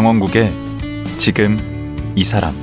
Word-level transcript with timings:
강원국의 0.00 0.50
지금 1.18 1.58
이 2.16 2.24
사람 2.24 2.54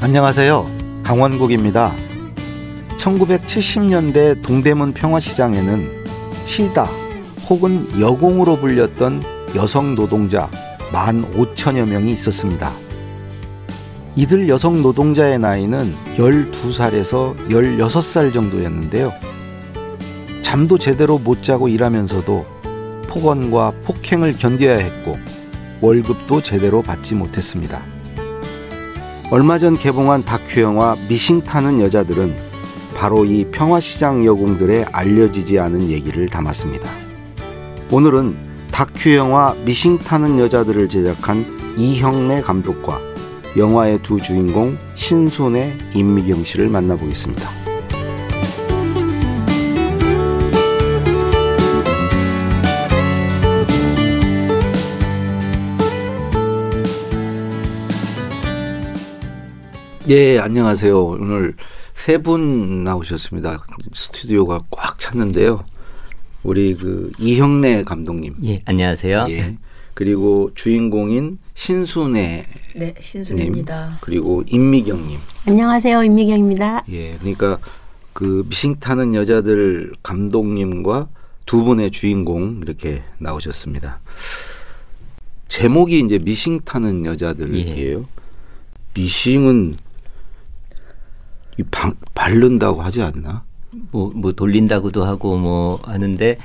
안녕하세요. 0.00 1.02
강원국입니다. 1.02 1.92
1970년대 2.98 4.40
동대문 4.40 4.94
평화시장에는 4.94 6.04
시다 6.46 6.84
혹은 7.50 8.00
여공으로 8.00 8.58
불렸던 8.58 9.24
여성 9.56 9.96
노동자 9.96 10.48
15,000여 10.92 11.88
명이 11.88 12.12
있었습니다. 12.12 12.70
이들 14.14 14.48
여성 14.48 14.80
노동자의 14.80 15.40
나이는 15.40 15.92
12살에서 16.18 17.36
16살 17.48 18.32
정도였는데요. 18.32 19.12
잠도 20.48 20.78
제대로 20.78 21.18
못 21.18 21.42
자고 21.42 21.68
일하면서도 21.68 22.46
폭언과 23.08 23.70
폭행을 23.84 24.34
견뎌야 24.34 24.78
했고 24.78 25.18
월급도 25.82 26.42
제대로 26.42 26.80
받지 26.80 27.14
못했습니다. 27.14 27.82
얼마 29.30 29.58
전 29.58 29.76
개봉한 29.76 30.24
다큐 30.24 30.62
영화 30.62 30.96
미싱 31.06 31.42
타는 31.42 31.82
여자들은 31.82 32.34
바로 32.94 33.26
이 33.26 33.44
평화시장 33.50 34.24
여공들의 34.24 34.86
알려지지 34.90 35.58
않은 35.58 35.90
얘기를 35.90 36.26
담았습니다. 36.30 36.88
오늘은 37.90 38.34
다큐 38.70 39.16
영화 39.16 39.54
미싱 39.66 39.98
타는 39.98 40.38
여자들을 40.38 40.88
제작한 40.88 41.44
이형래 41.76 42.40
감독과 42.40 42.98
영화의 43.58 44.02
두 44.02 44.18
주인공 44.18 44.78
신손의 44.94 45.76
임미경 45.92 46.44
씨를 46.44 46.70
만나보겠습니다. 46.70 47.57
예, 60.08 60.38
안녕하세요. 60.38 61.04
오늘 61.04 61.54
세 61.94 62.18
분 62.18 62.84
나오셨습니다. 62.84 63.64
스튜디오가 63.92 64.62
꽉 64.70 64.98
찼는데요. 64.98 65.64
우리 66.44 66.74
그 66.74 67.10
이형래 67.18 67.82
감독님. 67.84 68.36
예, 68.44 68.62
안녕하세요. 68.64 69.26
예. 69.30 69.56
그리고 69.94 70.50
주인공인 70.54 71.38
신순애 71.54 72.46
네, 72.76 72.94
신순입니다. 73.00 73.98
그리고 74.00 74.44
임미경님. 74.46 75.18
안녕하세요. 75.46 76.04
임미경입니다. 76.04 76.84
예, 76.90 77.16
그러니까 77.18 77.58
그 78.12 78.44
미싱 78.48 78.78
타는 78.78 79.14
여자들 79.14 79.92
감독님과 80.02 81.08
두 81.46 81.64
분의 81.64 81.90
주인공 81.90 82.60
이렇게 82.62 83.02
나오셨습니다. 83.18 84.00
제목이 85.48 85.98
이제 86.00 86.18
미싱 86.18 86.60
타는 86.60 87.04
여자들이에요. 87.04 88.04
미싱은 88.94 89.76
이 91.58 91.62
방, 91.70 91.94
바른다고 92.14 92.82
하지 92.82 93.02
않나? 93.02 93.42
뭐, 93.90 94.10
뭐 94.14 94.32
돌린다고도 94.32 95.04
하고 95.04 95.36
뭐 95.36 95.78
하는데 95.84 96.36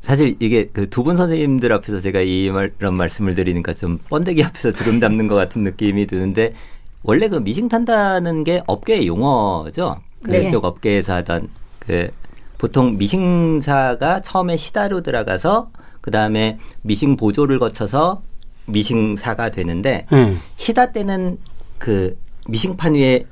사실 0.00 0.36
이게 0.40 0.66
그 0.66 0.88
두 0.88 1.02
분 1.04 1.16
선생님들 1.16 1.72
앞에서 1.72 2.00
제가 2.00 2.20
이 2.20 2.50
말, 2.50 2.72
이런 2.78 2.94
말씀을 2.96 3.34
드리니까 3.34 3.74
좀 3.74 3.98
번데기 4.08 4.42
앞에서 4.44 4.72
주름 4.72 4.98
담는 5.00 5.28
것 5.28 5.34
같은 5.34 5.62
느낌이 5.64 6.06
드는데 6.06 6.54
원래 7.02 7.28
그 7.28 7.36
미싱 7.36 7.68
탄다는 7.68 8.44
게 8.44 8.62
업계의 8.66 9.06
용어죠. 9.06 10.00
네. 10.26 10.44
그쪽 10.44 10.64
업계에서 10.64 11.14
하던 11.14 11.48
그 11.80 12.08
보통 12.58 12.96
미싱사가 12.96 14.22
처음에 14.22 14.56
시다로 14.56 15.02
들어가서 15.02 15.70
그 16.00 16.10
다음에 16.10 16.58
미싱 16.82 17.16
보조를 17.16 17.58
거쳐서 17.58 18.22
미싱사가 18.66 19.50
되는데 19.50 20.06
네. 20.10 20.36
시다 20.56 20.92
때는 20.92 21.38
그 21.78 22.16
미싱판 22.48 22.94
위에 22.94 23.24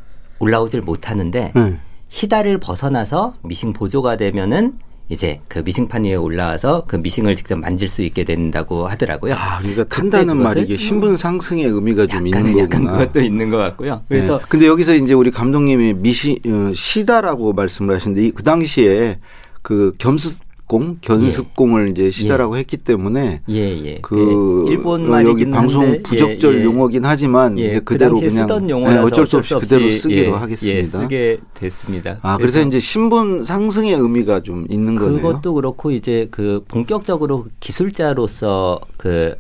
올라오질 0.44 0.80
못하는데 0.80 1.52
네. 1.54 1.78
시다를 2.08 2.58
벗어나서 2.58 3.34
미싱 3.44 3.72
보조가 3.72 4.16
되면은 4.16 4.72
이제 5.08 5.40
그 5.48 5.58
미싱판 5.60 6.04
위에 6.04 6.14
올라와서 6.14 6.84
그 6.86 6.94
미싱을 6.96 7.34
직접 7.34 7.56
만질 7.56 7.88
수 7.88 8.02
있게 8.02 8.22
된다고 8.24 8.86
하더라고요. 8.86 9.34
아, 9.34 9.58
그러니까 9.58 9.84
탄다는 9.84 10.36
말이 10.40 10.62
이게 10.62 10.76
신분 10.76 11.16
상승의 11.16 11.64
의미가 11.64 12.06
좀 12.06 12.28
약간 12.28 12.46
있는 12.48 12.58
약간 12.64 12.84
거구나. 12.84 12.98
그것도 12.98 13.20
있는 13.20 13.50
것 13.50 13.56
같고요. 13.56 14.02
그래서 14.08 14.38
네. 14.38 14.44
근데 14.48 14.66
여기서 14.68 14.94
이제 14.94 15.12
우리 15.14 15.30
감독님이 15.32 15.94
미시 15.94 16.38
어, 16.46 16.72
시다라고 16.74 17.52
말씀을 17.52 17.96
하시는데 17.96 18.24
이- 18.26 18.30
그 18.30 18.44
당시에 18.44 19.18
그 19.62 19.92
겸습 19.98 20.38
공 20.70 20.98
견습공을 21.00 21.88
이제 21.88 22.12
시다라고 22.12 22.56
했기 22.56 22.76
때문에 22.76 23.40
예, 23.48 23.54
예. 23.54 23.98
그 24.02 24.66
예, 24.68 24.70
일본 24.70 25.12
어, 25.12 25.20
여기 25.24 25.50
방송 25.50 26.00
부적절 26.00 26.54
예, 26.54 26.60
예. 26.60 26.64
용어긴 26.64 27.04
하지만 27.04 27.58
예, 27.58 27.64
이제 27.64 27.78
그 27.80 27.94
그대로 27.94 28.12
당시에 28.12 28.28
그냥 28.28 28.46
쓰던 28.46 28.66
네, 28.68 28.98
어쩔 28.98 29.26
수 29.26 29.38
없이 29.38 29.52
그대로 29.54 29.90
쓰기로 29.90 30.30
예, 30.30 30.32
하겠습니다. 30.32 30.78
예, 30.78 30.84
쓰게 30.84 31.38
됐습니다. 31.54 32.18
아 32.22 32.36
그래서 32.36 32.62
이제 32.62 32.78
신분 32.78 33.42
상승의 33.42 33.94
의미가 33.94 34.44
좀 34.44 34.64
있는 34.70 34.94
거네요. 34.94 35.16
그것도 35.16 35.54
그렇고 35.54 35.90
이제 35.90 36.28
그 36.30 36.62
본격적으로 36.68 37.46
기술자로서 37.58 38.80
그 38.96 39.34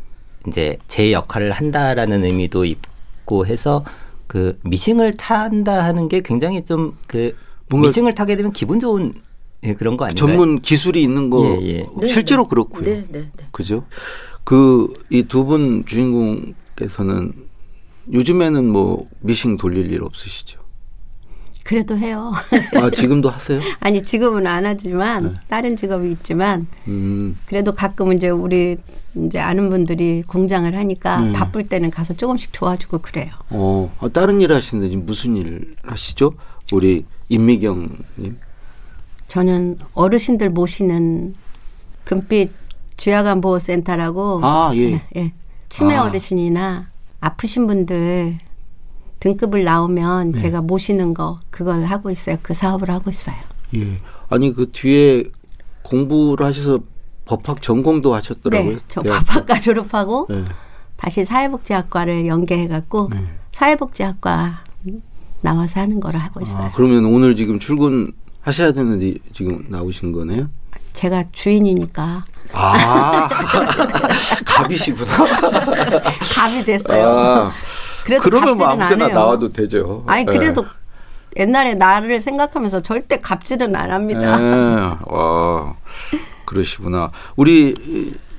이제 0.48 0.78
제 0.88 1.12
역할을 1.12 1.52
한다라는 1.52 2.24
의미도 2.24 2.64
있고 2.64 3.46
해서 3.46 3.84
그 4.26 4.58
미싱을 4.64 5.16
탄다 5.16 5.84
하는 5.84 6.08
게 6.08 6.22
굉장히 6.22 6.64
좀그 6.64 7.36
뭔가 7.68 7.86
미싱을 7.86 8.16
타게 8.16 8.34
되면 8.34 8.52
기분 8.52 8.80
좋은 8.80 9.14
예, 9.64 9.74
그런 9.74 9.96
거 9.96 10.06
아닌가요? 10.06 10.26
전문 10.26 10.60
기술이 10.60 11.02
있는 11.02 11.28
거 11.30 11.58
예, 11.60 11.66
예. 11.66 11.86
네, 12.00 12.08
실제로 12.08 12.44
네. 12.44 12.48
그렇고요. 12.48 12.82
네, 12.84 13.02
네, 13.10 13.20
네. 13.36 13.44
그죠? 13.52 13.84
그 14.44 14.88
이 15.10 15.22
두 15.24 15.44
분 15.44 15.84
주인공께서는 15.86 17.32
요즘에는 18.12 18.64
뭐 18.72 19.08
미싱 19.20 19.56
돌릴 19.56 19.92
일 19.92 20.02
없으시죠? 20.02 20.58
그래도 21.62 21.96
해요. 21.96 22.32
아 22.74 22.90
지금도 22.90 23.28
하세요? 23.30 23.60
아니 23.80 24.02
지금은 24.04 24.46
안 24.46 24.64
하지만 24.66 25.24
네. 25.24 25.32
다른 25.48 25.76
직업이 25.76 26.10
있지만 26.12 26.66
음. 26.88 27.36
그래도 27.46 27.74
가끔 27.74 28.12
이제 28.12 28.28
우리 28.30 28.76
이제 29.14 29.38
아는 29.38 29.68
분들이 29.70 30.22
공장을 30.26 30.74
하니까 30.74 31.20
음. 31.22 31.32
바쁠 31.32 31.66
때는 31.66 31.90
가서 31.90 32.14
조금씩 32.14 32.50
도와주고 32.52 32.98
그래요. 32.98 33.30
어, 33.50 33.94
아, 34.00 34.08
다른 34.08 34.40
일 34.40 34.52
하시는데 34.52 34.88
지금 34.90 35.04
무슨 35.06 35.36
일 35.36 35.76
하시죠? 35.82 36.32
우리 36.72 37.04
임미경님. 37.28 38.38
저는 39.30 39.78
어르신들 39.94 40.50
모시는 40.50 41.34
금빛 42.02 42.50
주야간 42.96 43.40
보호센터라고 43.40 44.40
아, 44.42 44.72
예. 44.74 44.80
예, 44.80 45.02
예. 45.14 45.32
치매 45.68 45.94
아. 45.94 46.02
어르신이나 46.02 46.88
아프신 47.20 47.68
분들 47.68 48.38
등급을 49.20 49.62
나오면 49.62 50.32
네. 50.32 50.38
제가 50.38 50.62
모시는 50.62 51.14
거 51.14 51.36
그걸 51.50 51.84
하고 51.84 52.10
있어요. 52.10 52.38
그 52.42 52.54
사업을 52.54 52.90
하고 52.90 53.08
있어요. 53.08 53.36
예. 53.76 54.00
아니 54.28 54.52
그 54.52 54.72
뒤에 54.72 55.22
공부를 55.82 56.44
하셔서 56.44 56.80
법학 57.24 57.62
전공도 57.62 58.12
하셨더라고요. 58.12 58.72
네, 58.72 58.80
저. 58.88 59.00
법학과 59.00 59.60
졸업하고 59.60 60.26
네. 60.28 60.44
다시 60.96 61.24
사회복지학과를 61.24 62.26
연계해 62.26 62.66
갖고 62.66 63.08
네. 63.12 63.22
사회복지학과 63.52 64.64
나와서 65.40 65.80
하는 65.80 66.00
거를 66.00 66.18
하고 66.18 66.40
있어요. 66.40 66.64
아, 66.64 66.72
그러면 66.74 67.04
오늘 67.04 67.36
지금 67.36 67.60
출근 67.60 68.12
하셔야 68.42 68.72
되는데 68.72 69.14
지금 69.32 69.64
나오신 69.68 70.12
거네요? 70.12 70.48
제가 70.92 71.24
주인이니까 71.32 72.24
아, 72.52 73.28
갑이시구나. 74.44 75.12
갑이 76.34 76.64
됐어요. 76.64 77.06
아, 77.08 77.52
그래도 78.04 78.22
그러면 78.22 78.54
뭐 78.54 78.66
갑질은 78.66 78.82
아무 78.82 78.82
안 78.82 78.98
때나. 78.98 79.08
나와도 79.08 79.48
되죠. 79.50 80.04
아니 80.06 80.22
예. 80.22 80.24
그래도 80.24 80.64
옛날에 81.36 81.74
나를 81.74 82.20
생각하면서 82.20 82.82
절대 82.82 83.20
갑질은 83.20 83.76
안 83.76 83.90
합니다. 83.92 84.40
예. 84.40 84.96
와, 85.06 85.74
그러시구나. 86.44 87.12
우리 87.36 87.74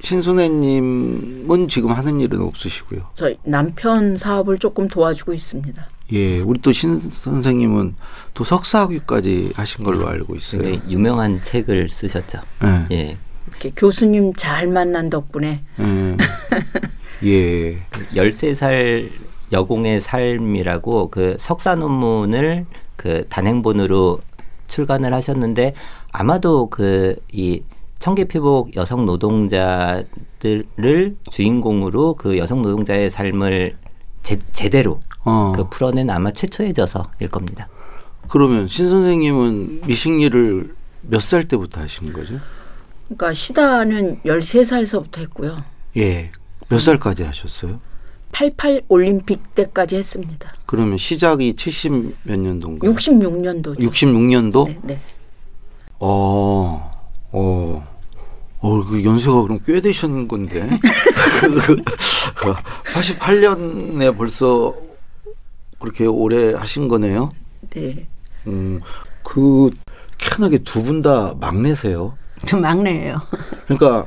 신순애님은 0.04 1.68
지금 1.70 1.92
하는 1.94 2.20
일은 2.20 2.42
없으시고요. 2.42 3.02
저희 3.14 3.38
남편 3.44 4.18
사업을 4.18 4.58
조금 4.58 4.88
도와주고 4.88 5.32
있습니다. 5.34 5.82
예, 6.12 6.40
우리 6.40 6.60
또 6.62 6.74
신 6.74 7.00
선생님은 7.00 7.96
또 8.34 8.44
석사학위까지 8.44 9.54
하신 9.56 9.84
걸로 9.86 10.08
알고 10.08 10.36
있어요. 10.36 10.62
굉장히 10.62 10.92
유명한 10.92 11.42
책을 11.42 11.90
쓰셨죠. 11.90 12.40
예. 12.64 12.96
예. 12.96 13.18
이렇게 13.48 13.72
교수님 13.76 14.34
잘 14.36 14.68
만난 14.68 15.10
덕분에 15.10 15.62
예. 15.80 16.18
예. 17.24 17.78
13살 18.16 19.10
여공의 19.52 20.00
삶이라고 20.02 21.10
그 21.12 21.36
석사 21.40 21.76
논문을 21.76 22.66
그 22.96 23.26
단행본으로 23.30 24.22
출간을 24.68 25.14
하셨는데 25.14 25.74
아마도 26.12 26.70
그 26.70 27.16
이 27.34 27.62
청계피복 28.00 28.76
여성 28.78 29.06
노동자들을 29.06 30.06
주인공으로 31.30 32.16
그 32.16 32.38
여성 32.38 32.64
노동자의 32.64 33.12
삶을 33.12 33.74
제, 34.24 34.40
제대로 34.54 35.00
어. 35.26 35.54
그 35.56 35.68
풀어낸 35.70 36.10
아마 36.10 36.32
최초의 36.32 36.74
저서일 36.74 37.30
겁니다. 37.30 37.68
그러면 38.30 38.68
신 38.68 38.88
선생님은 38.90 39.82
미식일을 39.86 40.76
몇살 41.02 41.48
때부터 41.48 41.82
하신 41.82 42.14
거죠? 42.14 42.40
그러니까 43.08 43.34
시다는 43.34 44.20
13살서부터 44.22 45.18
했고요. 45.20 45.64
예. 45.98 46.32
몇 46.70 46.80
살까지 46.80 47.24
하셨어요? 47.24 47.82
88 48.32 48.84
올림픽 48.88 49.54
때까지 49.56 49.98
했습니다. 49.98 50.54
그러면 50.66 50.98
시작이 50.98 51.54
70 51.56 52.16
몇 52.24 52.40
년도인가요? 52.40 52.94
66년도죠. 52.94 53.80
66년도? 53.80 54.66
네, 54.68 54.80
네. 54.84 55.00
어, 56.00 56.90
어, 57.32 57.91
어, 58.62 58.84
그 58.86 59.04
연세가 59.04 59.42
그럼 59.42 59.60
꽤 59.66 59.82
되신 59.82 60.28
건데. 60.28 60.68
88년에 62.86 64.16
벌써 64.16 64.76
그렇게 65.80 66.06
오래 66.06 66.54
하신 66.54 66.88
거네요. 66.88 67.30
네. 67.72 68.08
음, 68.48 68.80
그, 69.24 69.70
희한하게 70.20 70.60
두 70.60 70.84
분 70.84 71.02
다 71.02 71.34
막내세요. 71.40 72.16
좀 72.46 72.62
막내예요. 72.62 73.20
그러니까 73.66 74.06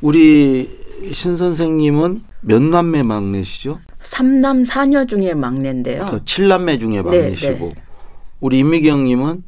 우리 0.00 0.68
신 1.12 1.36
선생님은 1.36 2.22
몇 2.42 2.62
남매 2.62 3.02
막내시죠? 3.02 3.78
삼남 4.02 4.64
사녀 4.64 5.04
중에 5.04 5.34
막내인데요. 5.34 6.04
그러니까 6.04 6.20
칠남매 6.24 6.78
중에 6.78 6.90
네, 6.96 7.02
막내시고 7.02 7.66
네. 7.74 7.82
우리 8.40 8.58
임미기 8.58 8.88
형님은 8.88 9.42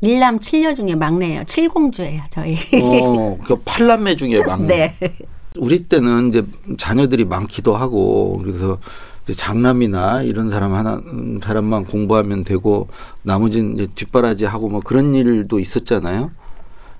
일남 0.00 0.38
칠녀 0.38 0.74
중에 0.74 0.94
막내예요. 0.94 1.44
칠공주예요, 1.44 2.22
저희. 2.30 2.56
어, 2.82 3.38
그 3.44 3.56
팔남매 3.64 4.16
중에 4.16 4.42
막내. 4.44 4.94
네. 5.00 5.16
우리 5.56 5.84
때는 5.84 6.28
이제 6.28 6.44
자녀들이 6.76 7.24
많기도 7.24 7.74
하고 7.74 8.40
그래서 8.42 8.78
이제 9.24 9.32
장남이나 9.32 10.22
이런 10.22 10.50
사람 10.50 10.74
하나 10.74 10.96
음, 11.06 11.40
사람만 11.42 11.86
공부하면 11.86 12.44
되고 12.44 12.88
나머지는 13.22 13.74
이제 13.74 13.88
뒷바라지 13.94 14.44
하고 14.44 14.68
뭐 14.68 14.80
그런 14.80 15.14
일도 15.14 15.58
있었잖아요. 15.58 16.30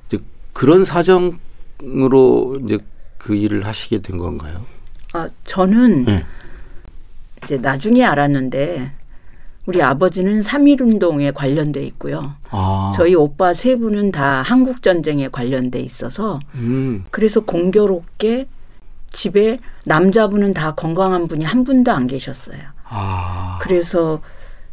이제 0.09 0.19
그런 0.53 0.85
사정으로 0.85 2.61
이제 2.65 2.79
그 3.17 3.37
일을 3.37 3.65
하시게 3.65 4.01
된 4.03 4.19
건가요? 4.19 4.65
아, 5.13 5.29
저는 5.45 6.05
네. 6.05 6.25
이제 7.45 7.59
나중에 7.59 8.05
알았는데 8.05 8.93
우리 9.69 9.83
아버지는 9.83 10.41
3.1운동에 10.41 11.35
관련돼 11.35 11.83
있고요. 11.89 12.37
아, 12.49 12.91
저희 12.97 13.15
오빠 13.15 13.53
세 13.53 13.77
분은 13.77 14.13
다 14.13 14.41
한국 14.41 14.83
전쟁에 14.83 15.29
관련돼 15.29 15.79
있어서 15.81 16.41
음, 16.55 17.05
그래서 17.11 17.41
공교롭게 17.41 18.49
집에 19.11 19.59
남자분은 19.85 20.55
다 20.55 20.75
건강한 20.75 21.29
분이 21.29 21.45
한 21.45 21.65
분도 21.65 21.93
안 21.93 22.07
계셨어요. 22.07 22.57
아, 22.85 23.59
그래서 23.61 24.23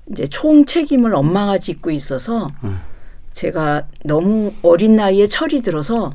이제 0.09 0.25
총 0.27 0.63
책임을 0.63 1.13
엄마가 1.13 1.57
짓고 1.57 1.91
있어서 1.91 2.49
음. 2.63 2.79
제가 3.33 3.81
너무 4.05 4.53
어린 4.61 4.95
나이에 4.95 5.27
철이 5.27 5.61
들어서 5.61 6.13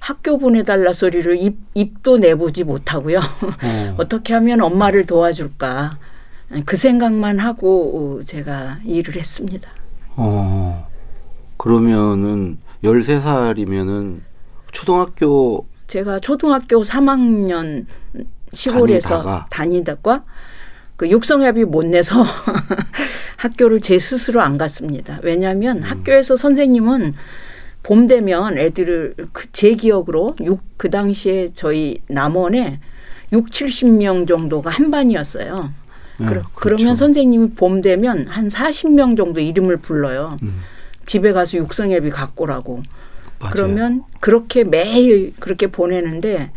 학교 0.00 0.38
보내달라 0.38 0.94
소리를 0.94 1.36
입, 1.36 1.58
입도 1.74 2.16
내보지 2.16 2.64
못하고요. 2.64 3.18
어. 3.18 3.94
어떻게 3.98 4.32
하면 4.32 4.62
엄마를 4.62 5.04
도와줄까. 5.04 5.98
그 6.64 6.76
생각만 6.76 7.38
하고 7.38 8.22
제가 8.24 8.78
일을 8.84 9.16
했습니다. 9.16 9.70
어, 10.16 10.86
그러면은 11.56 12.58
13살이면은 12.82 14.20
초등학교 14.72 15.66
제가 15.86 16.18
초등학교 16.20 16.82
3학년 16.82 17.86
시골에서 18.52 19.08
다니다가? 19.22 19.46
다니다가 19.50 20.24
그 20.96 21.08
육성협이 21.10 21.64
못 21.64 21.86
내서 21.86 22.24
학교를 23.36 23.80
제 23.80 23.98
스스로 23.98 24.40
안 24.42 24.58
갔습니다. 24.58 25.18
왜냐하면 25.22 25.82
학교에서 25.82 26.36
선생님은 26.36 27.14
봄 27.82 28.06
되면 28.06 28.58
애들을 28.58 29.14
그- 29.32 29.50
제 29.52 29.74
기억으로 29.74 30.34
육그 30.40 30.90
당시에 30.90 31.48
저희 31.54 31.98
남원에 32.08 32.80
6, 33.32 33.46
70명 33.50 34.26
정도가 34.26 34.70
한 34.70 34.90
반이었어요. 34.90 35.70
네, 36.18 36.26
그러, 36.26 36.40
그렇죠. 36.42 36.50
그러면 36.54 36.96
선생님이 36.96 37.50
봄 37.50 37.80
되면 37.80 38.26
한 38.28 38.48
40명 38.48 39.16
정도 39.16 39.40
이름을 39.40 39.78
불러요. 39.78 40.36
음. 40.42 40.60
집에 41.06 41.32
가서 41.32 41.56
육성협이 41.58 42.10
갖고 42.10 42.44
오라고. 42.44 42.82
맞아요. 43.38 43.52
그러면 43.54 44.02
그렇게 44.20 44.64
매일 44.64 45.32
그렇게 45.38 45.68
보내는데 45.68 46.50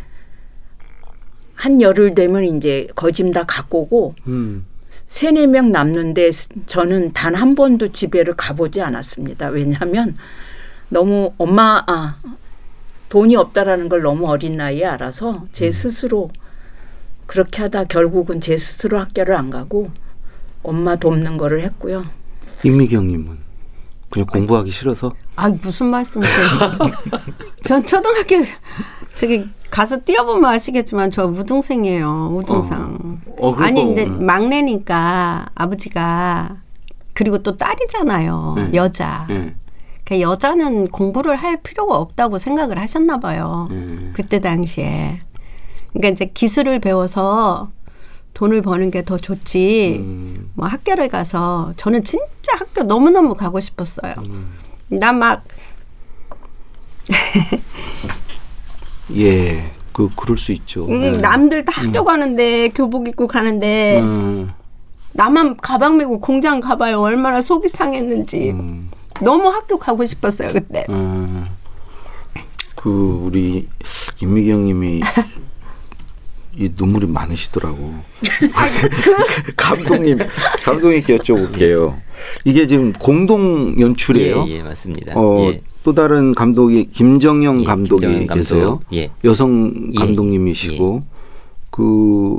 한 1.54 1.80
열흘 1.82 2.16
되면 2.16 2.44
이제 2.58 2.88
거짐 2.96 3.32
다 3.32 3.44
갖고 3.44 3.82
오고 3.82 4.16
음, 4.28 4.66
세네 4.90 5.46
명 5.48 5.72
남는데 5.72 6.32
저는 6.66 7.14
단 7.14 7.36
한 7.36 7.54
번도 7.56 7.92
집에를 7.92 8.36
가보지 8.36 8.82
않았습니다. 8.82 9.50
왜냐하면 9.50 10.18
너무 10.90 11.34
엄마 11.38 11.84
아 11.88 12.18
돈이 13.10 13.36
없다라는 13.36 13.90
걸 13.90 14.02
너무 14.02 14.28
어린 14.28 14.58
나이에 14.58 14.86
알아서 14.86 15.46
제 15.52 15.68
음. 15.68 15.72
스스로 15.72 16.32
그렇게 17.32 17.62
하다 17.62 17.86
결국은 17.86 18.42
제 18.42 18.58
스스로 18.58 19.00
학교를 19.00 19.36
안 19.36 19.50
가고 19.50 19.90
엄마 20.64 20.98
돕는 20.98 21.38
거를 21.38 21.62
했고요. 21.62 22.04
임미기 22.62 22.94
형님은 22.94 23.38
그냥 24.10 24.28
공부하기 24.28 24.70
싫어서 24.70 25.14
아 25.38 25.48
무슨 25.48 25.90
말씀이세요? 25.92 26.36
전 27.64 27.86
초등학교 27.86 28.36
저기 29.16 29.48
가서 29.70 30.02
뛰어보면 30.02 30.44
아시겠지만 30.44 31.10
저 31.10 31.26
우등생이에요. 31.26 32.34
우등상. 32.36 33.22
어, 33.40 33.56
그러니까, 33.56 33.66
아니 33.66 33.86
근데 33.86 34.04
음. 34.04 34.26
막내니까 34.26 35.52
아버지가 35.56 36.58
그리고 37.14 37.38
또 37.38 37.56
딸이잖아요. 37.56 38.56
네. 38.58 38.72
여자. 38.74 39.26
예, 39.30 39.56
그 40.04 40.20
여자는 40.20 40.90
공부를 40.90 41.38
할 41.38 41.62
필요가 41.64 41.96
없다고 41.96 42.40
생각을 42.40 42.78
하셨나 42.78 43.22
봐요. 43.22 43.70
예. 43.72 44.12
그때 44.12 44.42
당시에. 44.42 45.22
그러니까 45.94 46.10
이제 46.10 46.32
기술을 46.34 46.80
배워서 46.80 47.72
돈을 48.34 48.62
버는 48.62 48.92
게 48.92 49.04
더 49.04 49.18
좋지. 49.18 49.98
음, 50.00 50.50
뭐 50.56 50.68
학교를 50.68 51.10
가서 51.10 51.74
저는 51.78 52.04
진짜 52.04 52.26
학교 52.58 52.84
너무너무 52.84 53.36
가고 53.36 53.60
싶었어요. 53.60 54.14
나막 54.88 55.44
예, 59.16 59.70
그 59.92 60.10
그럴 60.16 60.38
수 60.38 60.52
있죠. 60.54 60.88
음, 60.88 61.04
예. 61.04 61.12
남들 61.12 61.66
다 61.66 61.82
학교 61.82 62.04
가는데 62.06 62.70
교복 62.70 63.08
입고 63.08 63.28
가는데 63.28 64.00
음, 64.00 64.52
나만 65.14 65.58
가방 65.58 65.98
메고 65.98 66.20
공장 66.20 66.60
가봐요. 66.62 67.00
얼마나 67.02 67.42
속이 67.42 67.68
상했는지. 67.68 68.52
음, 68.52 68.90
너무 69.22 69.50
학교 69.50 69.78
가고 69.78 70.06
싶었어요 70.06 70.54
그때. 70.54 70.86
음. 70.90 71.48
그 72.76 72.90
우리 73.24 73.68
임미기 74.22 74.52
형님이 74.52 75.02
이 76.58 76.70
눈물이 76.78 77.08
많으시더라고. 77.08 77.94
감독님, 79.56 80.18
감독님께 80.64 81.18
여쭤볼게요. 81.18 81.96
이게 82.44 82.68
지금 82.68 82.94
공동 82.94 83.80
연출이에요. 83.80 84.46
예, 84.48 84.52
예, 84.58 84.62
맞습니다. 84.62 85.14
어, 85.16 85.52
예. 85.52 85.62
또 85.84 85.94
다른 85.94 86.36
감독이 86.36 86.90
김정영 86.92 87.62
예, 87.62 87.66
감독이 87.66 88.02
김정영 88.02 88.28
감독. 88.28 88.36
계세요. 88.36 88.80
예. 88.94 89.10
여성 89.24 89.74
예, 89.94 89.98
감독님이시고 89.98 91.02
그 91.72 92.38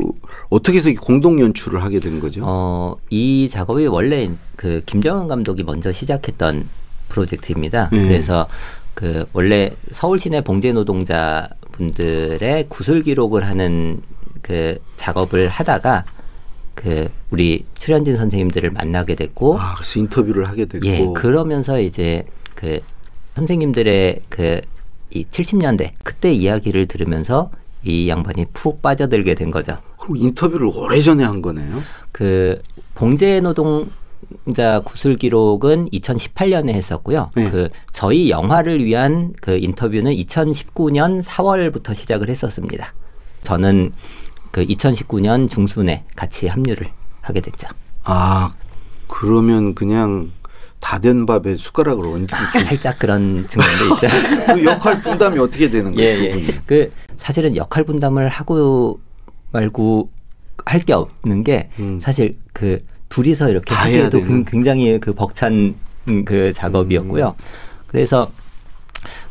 어떻게 0.50 0.76
해서 0.78 0.90
이 0.90 0.94
공동 0.94 1.40
연출을 1.40 1.82
하게 1.82 1.98
된 1.98 2.20
거죠? 2.20 2.42
어, 2.44 2.96
이 3.10 3.48
작업이 3.50 3.86
원래 3.86 4.30
그 4.56 4.82
김정은 4.84 5.26
감독이 5.26 5.62
먼저 5.64 5.90
시작했던 5.90 6.68
프로젝트입니다. 7.08 7.88
네. 7.90 8.02
그래서 8.06 8.46
그 8.94 9.24
원래 9.32 9.70
서울 9.90 10.18
시내 10.18 10.42
봉제 10.42 10.72
노동자 10.72 11.48
분들의 11.72 12.66
구술 12.68 13.02
기록을 13.02 13.46
하는 13.46 14.00
그 14.42 14.78
작업을 14.96 15.48
하다가 15.48 16.04
그 16.74 17.08
우리 17.30 17.64
출연진 17.74 18.16
선생님들을 18.16 18.70
만나게 18.70 19.14
됐고 19.14 19.58
아, 19.58 19.74
그래서 19.74 19.98
인터뷰를 19.98 20.48
하게 20.48 20.66
됐고. 20.66 20.86
예, 20.86 21.06
그러면서 21.14 21.80
이제 21.80 22.24
그 22.54 22.80
선생님들의 23.34 24.20
그 24.28 24.60
이 25.14 25.24
70년대 25.24 25.92
그때 26.02 26.32
이야기를 26.32 26.86
들으면서 26.86 27.50
이 27.84 28.08
양반이 28.08 28.46
푹 28.52 28.80
빠져들게 28.80 29.34
된 29.34 29.50
거죠. 29.50 29.78
그리고 29.98 30.16
인터뷰를 30.16 30.66
오래전에 30.74 31.24
한 31.24 31.42
거네요. 31.42 31.82
그 32.10 32.58
봉제 32.94 33.40
노동 33.40 33.88
자 34.54 34.80
구술 34.80 35.16
기록은 35.16 35.88
2018년에 35.90 36.70
했었고요. 36.70 37.30
네. 37.34 37.50
그 37.50 37.68
저희 37.92 38.30
영화를 38.30 38.84
위한 38.84 39.32
그 39.40 39.56
인터뷰는 39.56 40.12
2019년 40.14 41.22
4월부터 41.22 41.94
시작을 41.94 42.28
했었습니다. 42.28 42.94
저는 43.42 43.92
그 44.50 44.64
2019년 44.66 45.48
중순에 45.48 46.04
같이 46.16 46.46
합류를 46.46 46.88
하게 47.20 47.40
됐죠. 47.40 47.68
아, 48.04 48.52
그러면 49.08 49.74
그냥 49.74 50.30
다 50.80 50.98
된 50.98 51.26
밥에 51.26 51.56
숟가락을 51.56 52.04
얹고 52.06 52.36
살짝 52.66 52.98
그런 52.98 53.46
측면도 53.48 53.94
있죠. 53.94 54.08
그 54.54 54.64
역할 54.64 55.00
분담이 55.00 55.38
어떻게 55.38 55.70
되는 55.70 55.96
예, 55.98 56.16
거예요? 56.16 56.24
예. 56.24 56.32
두 56.32 56.40
분이? 56.46 56.58
그 56.66 56.92
사실은 57.16 57.54
역할 57.56 57.84
분담을 57.84 58.28
하고 58.28 59.00
말고 59.52 60.10
할 60.64 60.80
게 60.80 60.92
없는 60.92 61.44
게 61.44 61.70
음. 61.78 61.98
사실 62.00 62.36
그 62.52 62.78
둘이서 63.12 63.50
이렇게 63.50 63.74
하기에도. 63.74 64.22
굉- 64.24 64.44
굉장히 64.46 64.98
그 64.98 65.12
벅찬 65.12 65.74
음, 66.08 66.24
그 66.24 66.50
작업이었고요. 66.54 67.34
그래서 67.86 68.30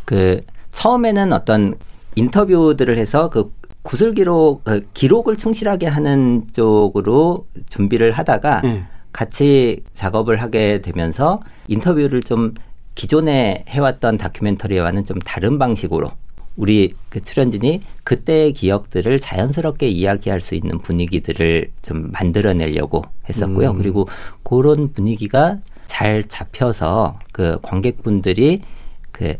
그 0.05 0.39
처음에는 0.71 1.33
어떤 1.33 1.73
인터뷰들을 2.15 2.95
해서 2.97 3.29
그 3.29 3.51
구술 3.81 4.11
기록 4.13 4.63
그 4.63 4.81
기록을 4.93 5.35
충실하게 5.35 5.87
하는 5.87 6.43
쪽으로 6.53 7.47
준비를 7.69 8.11
하다가 8.11 8.61
네. 8.61 8.83
같이 9.11 9.81
작업을 9.95 10.39
하게 10.41 10.81
되면서 10.81 11.39
인터뷰를 11.67 12.21
좀 12.21 12.53
기존에 12.93 13.65
해왔던 13.67 14.17
다큐멘터리와는 14.17 15.05
좀 15.05 15.17
다른 15.19 15.57
방식으로 15.57 16.11
우리 16.61 16.93
그 17.09 17.19
출연진이 17.19 17.81
그때의 18.03 18.53
기억들을 18.53 19.19
자연스럽게 19.19 19.87
이야기할 19.87 20.41
수 20.41 20.53
있는 20.53 20.77
분위기들을 20.77 21.71
좀 21.81 22.11
만들어내려고 22.11 23.03
했었고요. 23.27 23.71
음. 23.71 23.77
그리고 23.79 24.07
그런 24.43 24.93
분위기가 24.93 25.57
잘 25.87 26.23
잡혀서 26.27 27.17
그 27.31 27.57
관객분들이 27.63 28.61
그 29.11 29.37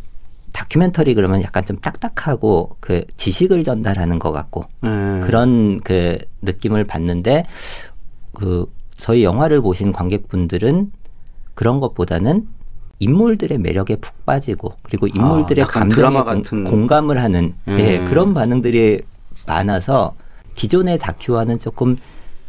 다큐멘터리 0.52 1.14
그러면 1.14 1.44
약간 1.44 1.64
좀 1.64 1.78
딱딱하고 1.78 2.78
그 2.80 3.06
지식을 3.18 3.64
전달하는 3.64 4.18
것 4.18 4.32
같고 4.32 4.66
네. 4.82 5.20
그런 5.22 5.80
그 5.82 6.18
느낌을 6.42 6.86
받는데 6.86 7.46
그 8.34 8.66
저희 8.98 9.24
영화를 9.24 9.62
보신 9.62 9.92
관객분들은 9.92 10.92
그런 11.54 11.80
것보다는 11.80 12.48
인물들의 13.12 13.58
매력에 13.58 13.96
푹 13.96 14.26
빠지고 14.26 14.76
그리고 14.84 15.08
인물들의 15.08 15.64
아, 15.64 15.68
감정에 15.68 16.18
같은. 16.24 16.64
공감을 16.66 17.22
하는 17.22 17.56
음. 17.68 17.78
예, 17.80 17.98
그런 18.08 18.34
반응들이 18.36 19.02
많아서 19.48 20.14
기존의 20.56 21.00
다큐와는 21.00 21.58
조금 21.58 21.98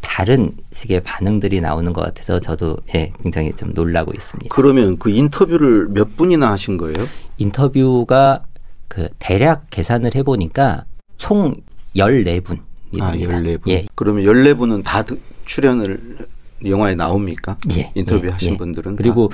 다른 0.01 0.51
식의 0.71 1.01
반응들이 1.01 1.59
나오는 1.59 1.91
것 1.91 2.03
같아서 2.05 2.39
저도 2.39 2.77
예, 2.93 3.11
굉장히 3.23 3.51
좀 3.53 3.71
놀라고 3.73 4.11
있습니다. 4.13 4.53
그러면 4.53 4.99
그 4.99 5.09
인터뷰를 5.09 5.87
몇 5.89 6.15
분이나 6.15 6.51
하신 6.51 6.77
거예요? 6.77 6.97
인터뷰가 7.39 8.43
그 8.87 9.09
대략 9.17 9.65
계산을 9.71 10.13
해보니까 10.13 10.85
총 11.17 11.55
14분. 11.95 12.59
아, 12.99 13.13
14분. 13.13 13.61
예, 13.69 13.87
그러면 13.95 14.23
14분은 14.23 14.83
다 14.83 15.01
드- 15.01 15.19
출연을 15.45 16.27
영화에 16.63 16.93
나옵니까? 16.93 17.57
예, 17.75 17.91
인터뷰 17.95 18.27
예, 18.27 18.31
하신 18.31 18.53
예. 18.53 18.57
분들은 18.57 18.97
그리고 18.97 19.31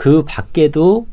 그 0.00 0.24
밖에도 0.24 1.06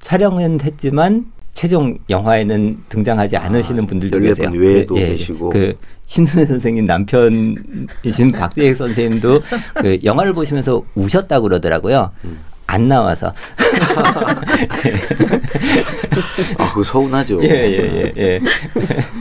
촬영은 0.00 0.60
했지만 0.60 1.26
최종 1.52 1.96
영화에는 2.10 2.82
등장하지 2.88 3.36
않으시는 3.36 3.84
아, 3.84 3.86
분들도 3.86 4.18
14분 4.18 4.24
계세요. 4.24 4.50
외에도 4.54 4.98
예, 4.98 5.02
예. 5.02 5.10
계시고. 5.10 5.50
그 5.50 5.72
신순애 6.06 6.46
선생님 6.46 6.84
남편이신 6.84 8.32
박재익 8.34 8.74
선생님도 8.74 9.40
그 9.76 9.98
영화를 10.02 10.32
보시면서 10.32 10.82
우셨다고 10.96 11.44
그러더라고요. 11.44 12.10
음. 12.24 12.40
안 12.66 12.88
나와서. 12.88 13.32
아, 16.58 16.68
그거 16.70 16.82
서운하죠. 16.82 17.40
예, 17.44 17.48
예, 17.48 17.92
예, 17.94 18.12
예. 18.16 18.40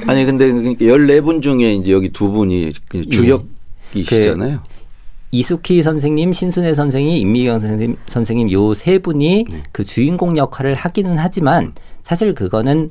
아니 0.07 0.25
근데 0.25 0.51
그러니까 0.51 0.85
14분 0.85 1.43
중에 1.43 1.75
이제 1.75 1.91
여기 1.91 2.09
두 2.09 2.31
분이 2.31 2.73
그 2.89 3.07
주역 3.09 3.45
이시잖아요. 3.93 4.72
이수키 5.33 5.81
선생님, 5.81 6.31
신순애 6.31 6.75
선생님, 6.75 7.17
임미경 7.17 7.59
선생님, 7.59 7.97
선생님 8.05 8.51
요 8.51 8.75
세 8.75 8.99
분이 8.99 9.45
네. 9.49 9.63
그 9.71 9.83
주인공 9.83 10.37
역할을 10.37 10.75
하기는 10.75 11.17
하지만 11.17 11.73
사실 12.03 12.35
그거는 12.35 12.89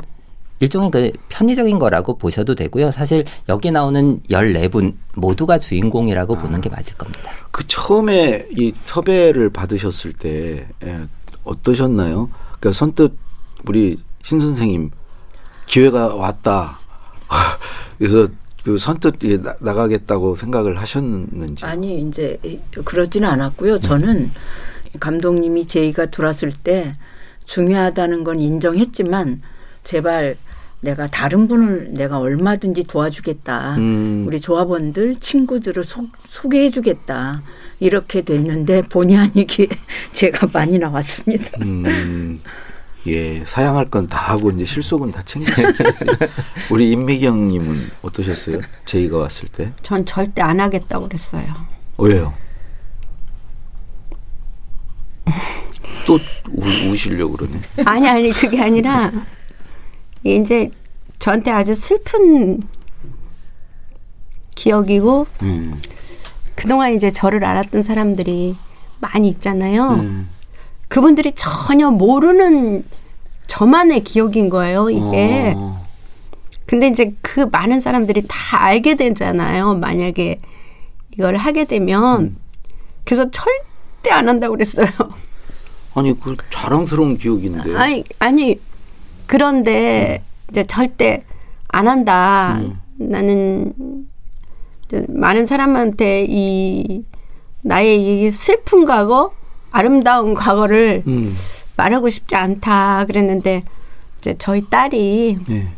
일종의 0.59 0.91
그 0.91 1.13
편의적인 1.29 1.79
거라고 1.79 2.19
보셔도 2.19 2.57
되고요. 2.57 2.91
사실 2.91 3.25
여기 3.49 3.71
나오는 3.71 4.21
14분 4.29 4.95
모두가 5.15 5.59
주인공이라고 5.59 6.35
보는 6.37 6.61
게 6.61 6.69
맞을 6.69 6.97
겁니다. 6.97 7.31
그 7.53 7.67
처음에 7.69 8.49
이 8.59 8.73
섭외를 8.87 9.51
받으셨을 9.51 10.13
때 10.13 10.67
예, 10.85 11.01
어떠셨나요? 11.45 12.29
그러니까 12.59 12.73
선뜻 12.77 13.17
우리 13.69 13.99
신 14.25 14.41
선생님 14.41 14.91
기회가 15.67 16.15
왔다. 16.17 16.79
그래서 17.99 18.27
그 18.65 18.79
선뜻 18.79 19.43
나- 19.43 19.55
나가겠다고 19.61 20.37
생각을 20.37 20.79
하셨는지. 20.79 21.65
아니 21.65 22.01
이제 22.01 22.39
그러지는 22.85 23.29
않았고요. 23.29 23.81
저는 23.81 24.31
감독님이 25.01 25.67
제의가 25.67 26.07
들어왔을 26.07 26.53
때 26.53 26.97
중요하다는 27.45 28.25
건 28.25 28.41
인정했지만 28.41 29.43
제발 29.83 30.37
내가 30.81 31.07
다른 31.07 31.47
분을 31.47 31.93
내가 31.95 32.19
얼마든지 32.19 32.85
도와주겠다. 32.85 33.77
음. 33.77 34.25
우리 34.27 34.41
조합원들 34.41 35.17
친구들을 35.21 35.85
소, 35.85 36.07
소개해주겠다. 36.29 37.43
이렇게 37.81 38.23
됐는데 38.23 38.83
본의 38.83 39.17
아니게 39.17 39.69
제가 40.13 40.49
많이 40.53 40.79
나왔습니다. 40.79 41.51
음, 41.63 42.41
예, 43.09 43.45
사양할 43.45 43.91
건 43.91 44.07
다 44.07 44.19
하고 44.19 44.51
이제 44.51 44.65
실속은 44.65 45.11
다 45.11 45.23
챙겨야겠어요. 45.25 46.11
우리 46.71 46.93
임미경님은 46.93 47.91
어떠셨어요? 48.03 48.61
제의가 48.87 49.19
왔을 49.19 49.49
때? 49.49 49.73
전 49.83 50.05
절대 50.07 50.41
안 50.43 50.61
하겠다고 50.61 51.09
그랬어요. 51.09 51.53
왜요? 51.99 52.33
또 56.07 56.15
우, 56.51 56.91
우시려고 56.91 57.37
그러네. 57.37 57.61
아니 57.85 58.09
아니 58.09 58.31
그게 58.33 58.61
아니라 58.61 59.11
이제 60.25 60.71
저한테 61.19 61.51
아주 61.51 61.75
슬픈 61.75 62.61
기억이고 64.57 65.27
음, 65.43 65.77
그동안 66.57 66.93
이제 66.95 67.11
저를 67.13 67.45
알았던 67.45 67.83
사람들이 67.83 68.57
많이 69.01 69.29
있잖아요. 69.29 69.91
음. 69.95 70.29
그분들이 70.93 71.33
전혀 71.35 71.91
모르는 71.91 72.85
저만의 73.47 74.05
기억인 74.05 74.51
거예요, 74.51 74.91
이게. 74.91 75.55
어, 75.57 75.83
근데 76.67 76.89
이제 76.89 77.15
그 77.23 77.49
많은 77.51 77.81
사람들이 77.81 78.25
다 78.29 78.63
알게 78.63 78.97
되잖아요. 78.97 79.77
만약에 79.77 80.39
이걸 81.13 81.37
하게 81.37 81.65
되면. 81.65 82.21
음. 82.21 82.37
그래서 83.05 83.31
절대 83.31 84.11
안 84.11 84.29
한다고 84.29 84.53
그랬어요. 84.53 84.87
아니 85.95 86.21
그 86.21 86.37
자랑스러운 86.51 87.17
기억인데. 87.17 87.75
아니, 87.75 88.05
아니, 88.19 88.61
그런데 89.25 90.23
이제 90.51 90.67
절대 90.67 91.25
안 91.69 91.89
한다. 91.89 92.59
음. 92.61 92.79
나는 92.99 93.73
많은 95.09 95.47
사람한테 95.47 96.27
이 96.29 97.03
나의 97.63 98.25
이 98.25 98.31
슬픈 98.31 98.85
과거, 98.85 99.33
아름다운 99.73 100.35
과거를 100.35 101.03
음, 101.07 101.37
말하고 101.77 102.09
싶지 102.11 102.37
않다 102.37 103.05
그랬는데 103.07 103.63
이제 104.19 104.37
저희 104.39 104.65
딸이 104.69 105.39
예. 105.51 105.69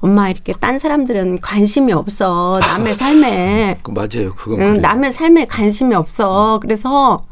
엄마 0.00 0.30
이렇게 0.30 0.54
딴 0.54 0.78
사람들은 0.78 1.40
관심이 1.40 1.92
없어 1.92 2.58
남의 2.60 2.94
삶에 2.94 3.78
그 3.82 3.90
맞아요. 3.90 4.32
그건 4.34 4.60
응. 4.60 4.80
남의 4.80 5.12
삶에 5.12 5.44
관심이 5.46 5.94
없어 5.94 6.58
그래서 6.62 7.24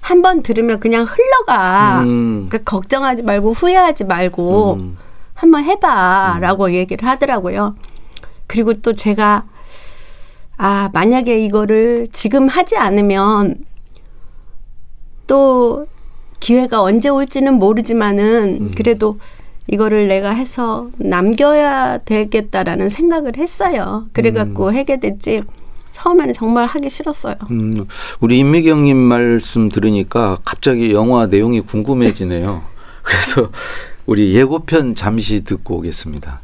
한 0.00 0.22
번 0.22 0.42
들으면 0.42 0.80
그냥 0.80 1.04
흘러가 1.04 2.00
음. 2.00 2.46
그러니까 2.48 2.70
걱정하지 2.70 3.22
말고 3.22 3.52
후회하지 3.52 4.04
말고 4.04 4.74
음. 4.80 4.98
한번 5.34 5.62
해봐라고 5.64 6.72
얘기를 6.72 7.06
하더라고요. 7.06 7.76
그리고 8.48 8.72
또 8.74 8.92
제가 8.94 9.44
아 10.56 10.88
만약에 10.92 11.44
이거를 11.44 12.08
지금 12.12 12.48
하지 12.48 12.76
않으면 12.76 13.56
또 15.28 15.86
기회가 16.40 16.82
언제 16.82 17.08
올지는 17.08 17.54
모르지만은 17.54 18.72
그래도 18.74 19.20
이거를 19.68 20.08
내가 20.08 20.30
해서 20.30 20.88
남겨야 20.96 21.98
되겠다라는 21.98 22.88
생각을 22.88 23.36
했어요. 23.36 24.06
그래갖고 24.12 24.72
하게 24.72 24.98
됐지. 24.98 25.42
처음에는 25.92 26.32
정말 26.32 26.66
하기 26.66 26.90
싫었어요. 26.90 27.34
음, 27.50 27.86
우리 28.20 28.38
임미경님 28.38 28.96
말씀 28.96 29.68
들으니까 29.68 30.38
갑자기 30.44 30.92
영화 30.92 31.26
내용이 31.26 31.60
궁금해지네요. 31.60 32.62
그래서 33.02 33.50
우리 34.06 34.34
예고편 34.34 34.94
잠시 34.94 35.42
듣고 35.42 35.78
오겠습니다. 35.78 36.40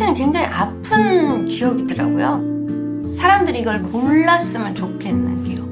저한테는 0.00 0.14
굉장히 0.14 0.46
아픈 0.46 1.44
기억이더라고요. 1.44 3.02
사람들이 3.02 3.60
이걸 3.60 3.80
몰랐으면 3.80 4.74
좋겠는 4.74 5.44
기억. 5.44 5.68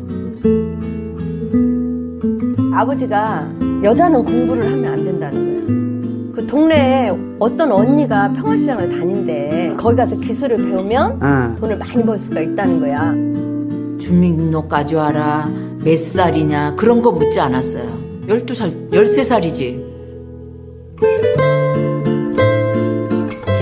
아버지가 2.75 3.50
여자는 3.82 4.25
공부를 4.25 4.70
하면 4.70 4.92
안 4.92 5.04
된다는 5.04 5.44
거예요. 5.44 6.32
그 6.35 6.47
동네에 6.47 7.11
어떤 7.38 7.73
언니가 7.73 8.30
평화시장을 8.32 8.90
다닌대. 8.90 9.75
거기 9.78 9.97
가서 9.97 10.16
기술을 10.16 10.58
배우면 10.58 11.56
돈을 11.58 11.78
많이 11.78 12.04
벌 12.04 12.18
수가 12.18 12.40
있다는 12.40 12.80
거야. 12.80 13.12
주민등록까지 13.99 14.94
와라. 14.94 15.50
몇 15.82 15.97
살이냐. 15.97 16.75
그런 16.76 17.00
거 17.00 17.11
묻지 17.12 17.40
않았어요. 17.40 17.85
12살, 18.28 18.90
13살이지. 18.90 19.88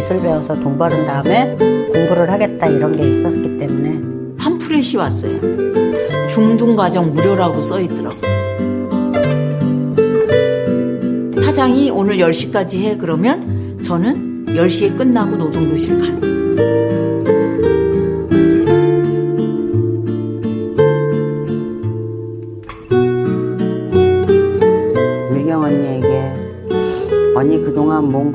기술 0.07 0.23
배워서 0.23 0.55
돈 0.61 0.79
버는 0.79 1.05
다음에 1.05 1.57
공부를 1.57 2.31
하겠다 2.31 2.69
이런 2.69 2.93
게 2.93 3.09
있었기 3.09 3.59
때문에 3.59 4.01
리플렛이 4.39 4.97
왔어요. 4.99 5.41
중등 6.31 6.77
과정 6.77 7.13
무료라고 7.13 7.61
써 7.61 7.81
있더라고. 7.81 8.15
사장이 11.43 11.91
오늘 11.91 12.19
10시까지 12.19 12.83
해 12.83 12.97
그러면 12.97 13.83
저는 13.85 14.47
10시에 14.47 14.97
끝나고 14.97 15.35
노동교실 15.35 15.99
가는 15.99 16.21
거예요. 16.21 16.36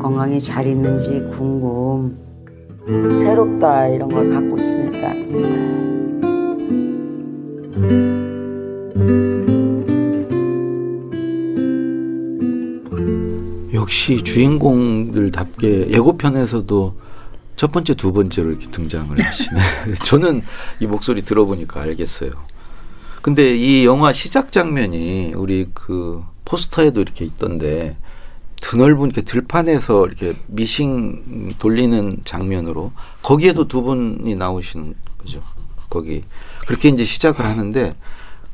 건강이 0.01 0.39
잘 0.41 0.65
있는지 0.65 1.23
궁금 1.31 2.17
새롭다 3.15 3.87
이런 3.89 4.09
걸 4.09 4.33
갖고 4.33 4.57
있습니다. 4.57 5.11
역시 13.73 14.23
주인공들답게 14.23 15.91
예고편에서도 15.91 16.95
첫 17.55 17.71
번째, 17.71 17.93
두 17.93 18.11
번째로 18.11 18.49
이렇게 18.49 18.67
등장을 18.71 19.15
하시네. 19.23 19.59
저는 20.07 20.41
이 20.79 20.87
목소리 20.87 21.21
들어보니까 21.21 21.81
알겠어요. 21.81 22.31
근데 23.21 23.55
이 23.55 23.85
영화 23.85 24.13
시작 24.13 24.51
장면이 24.51 25.33
우리 25.35 25.67
그 25.75 26.23
포스터에도 26.43 27.01
이렇게 27.01 27.23
있던데 27.23 27.97
드넓은 28.61 29.07
이렇게 29.07 29.21
들판에서 29.21 30.07
이렇게 30.07 30.33
미싱 30.47 31.53
돌리는 31.59 32.21
장면으로 32.23 32.93
거기에도 33.21 33.67
두 33.67 33.81
분이 33.81 34.35
나오시는 34.35 34.93
거죠. 35.17 35.43
거기 35.89 36.23
그렇게 36.65 36.89
이제 36.89 37.03
시작을 37.03 37.43
하는데 37.43 37.95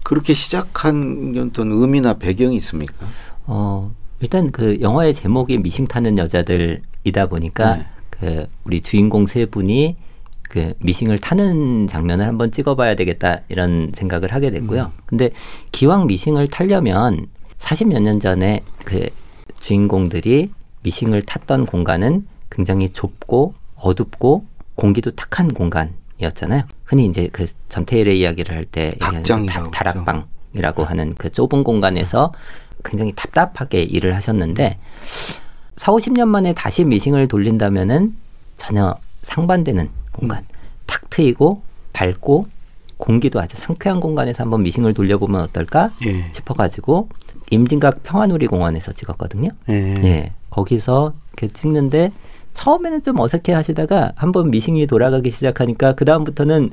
그렇게 0.02 0.34
시작한 0.34 1.36
어떤 1.38 1.72
의미나 1.72 2.16
배경이 2.16 2.56
있습니까? 2.56 3.06
어, 3.46 3.94
일단 4.20 4.50
그 4.52 4.80
영화의 4.82 5.14
제목이 5.14 5.60
미싱 5.60 5.86
타는 5.86 6.18
여자들이다 6.18 7.28
보니까 7.28 7.76
네. 7.76 7.86
그 8.10 8.48
우리 8.64 8.82
주인공 8.82 9.28
세 9.28 9.46
분이 9.46 9.98
그 10.50 10.74
미싱을 10.80 11.20
타는 11.20 11.88
장면을 11.88 12.26
한번 12.26 12.52
찍어봐야 12.52 12.96
되겠다 12.96 13.42
이런 13.50 13.92
생각을 13.94 14.34
하게 14.34 14.50
됐고요. 14.50 14.84
음. 14.84 15.02
근데 15.06 15.30
기왕 15.72 16.08
미싱을 16.08 16.48
타려면 16.48 17.28
40몇 17.60 18.02
년 18.02 18.20
전에 18.20 18.64
그 18.86 19.08
주인공들이 19.68 20.48
미싱을 20.84 21.24
탔던 21.24 21.66
공간은 21.66 22.26
굉장히 22.50 22.90
좁고 22.90 23.54
어둡고 23.76 24.46
공기도 24.76 25.12
탁한 25.12 25.54
공간이었잖아요. 25.54 26.64
흔히 26.86 27.06
이제 27.06 27.28
그 27.34 27.46
전태일의 27.68 28.18
이야기를 28.18 28.56
할때 28.56 28.96
닭장이라고 28.98 29.72
다락방이라고 29.72 30.86
하는 30.86 31.16
그 31.18 31.30
좁은 31.30 31.66
공간에서 31.66 32.32
굉장히 32.86 33.12
답답하게 33.14 33.84
일을 33.84 34.16
하셨는데 34.16 34.80
4, 35.76 35.92
50년 35.92 36.30
만에 36.30 36.54
다시 36.54 36.86
미싱을 36.86 37.28
돌린다면은 37.28 38.16
전혀 38.56 38.96
상반되는 39.24 39.90
공간. 40.14 40.46
탁 40.86 41.10
트이고 41.10 41.62
밝고 41.92 42.48
공기도 42.96 43.42
아주 43.42 43.58
상쾌한 43.58 44.00
공간에서 44.00 44.44
한번 44.44 44.64
미싱을 44.64 44.94
돌려보면 44.94 45.42
어떨까 45.42 45.92
예. 46.06 46.32
싶어가지고 46.32 47.10
임진각 47.50 48.04
평화누리공원에서 48.04 48.92
찍었거든요. 48.94 49.50
예. 49.70 49.96
예. 50.04 50.34
거기서 50.50 51.14
이렇게 51.34 51.48
찍는데 51.54 52.12
처음에는 52.54 53.04
좀 53.04 53.20
어색해 53.20 53.54
하시다가 53.54 54.14
한번 54.16 54.50
미싱이 54.50 54.88
돌아가기 54.88 55.30
시작하니까 55.30 55.94
그다음부터는 55.94 56.72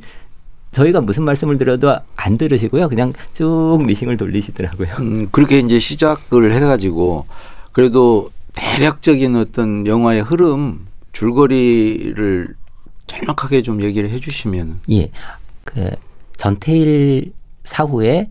저희가 0.73 1.01
무슨 1.01 1.25
말씀을 1.25 1.59
드려도 1.59 1.97
안 2.17 2.37
들으시고요. 2.37 2.89
그냥 2.89 3.13
쭉 3.33 3.81
미싱을 3.87 4.17
돌리시더라고요. 4.17 4.89
음, 4.99 5.29
그렇게 5.31 5.59
이제 5.61 5.79
시작을 5.79 6.53
해가지고 6.55 7.27
그래도 7.73 8.31
대략적인 8.55 9.37
어떤 9.37 9.87
영화의 9.87 10.23
흐름 10.23 10.87
줄거리를 11.13 12.55
짤막하게 13.07 13.63
좀 13.63 13.83
얘기를 13.83 14.11
해주시면 14.11 14.81
예. 14.91 15.11
그 15.65 15.91
전태일 16.37 17.33
사후에 17.65 18.31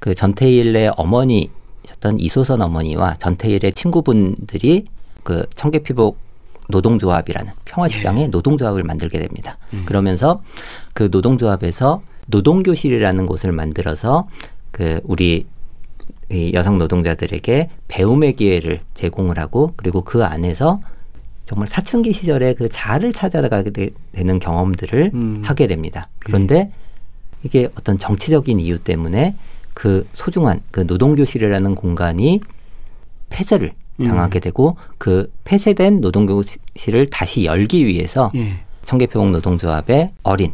그 0.00 0.14
전태일의 0.14 0.92
어머니 0.96 1.50
셨던 1.90 2.20
이소선 2.20 2.62
어머니와 2.62 3.14
전태일의 3.14 3.72
친구분들이 3.72 4.84
그 5.22 5.46
청계피복 5.54 6.18
노동조합이라는 6.68 7.52
평화시장의 7.64 8.28
노동조합을 8.28 8.84
만들게 8.84 9.18
됩니다. 9.18 9.58
그러면서 9.86 10.40
그 10.92 11.08
노동조합에서 11.10 12.02
노동교실이라는 12.28 13.26
곳을 13.26 13.52
만들어서 13.52 14.28
그 14.70 15.00
우리 15.04 15.46
이 16.30 16.52
여성 16.54 16.78
노동자들에게 16.78 17.70
배움의 17.88 18.34
기회를 18.34 18.82
제공을 18.94 19.38
하고 19.38 19.72
그리고 19.76 20.02
그 20.02 20.24
안에서 20.24 20.80
정말 21.44 21.66
사춘기 21.66 22.12
시절에 22.12 22.54
그 22.54 22.68
자아를 22.68 23.12
찾아가게 23.12 23.70
되, 23.70 23.90
는 24.14 24.38
경험들을 24.38 25.10
음. 25.12 25.42
하게 25.44 25.66
됩니다. 25.66 26.08
그런데 26.20 26.70
이게 27.42 27.68
어떤 27.74 27.98
정치적인 27.98 28.60
이유 28.60 28.78
때문에 28.78 29.34
그 29.80 30.06
소중한 30.12 30.60
그 30.70 30.80
노동교실이라는 30.80 31.74
공간이 31.74 32.42
폐쇄를 33.30 33.72
음. 33.98 34.04
당하게 34.04 34.38
되고 34.38 34.76
그 34.98 35.32
폐쇄된 35.44 36.02
노동교실을 36.02 37.08
다시 37.08 37.46
열기 37.46 37.86
위해서 37.86 38.30
예. 38.34 38.60
청계표공 38.84 39.32
노동조합의 39.32 40.12
어린 40.22 40.52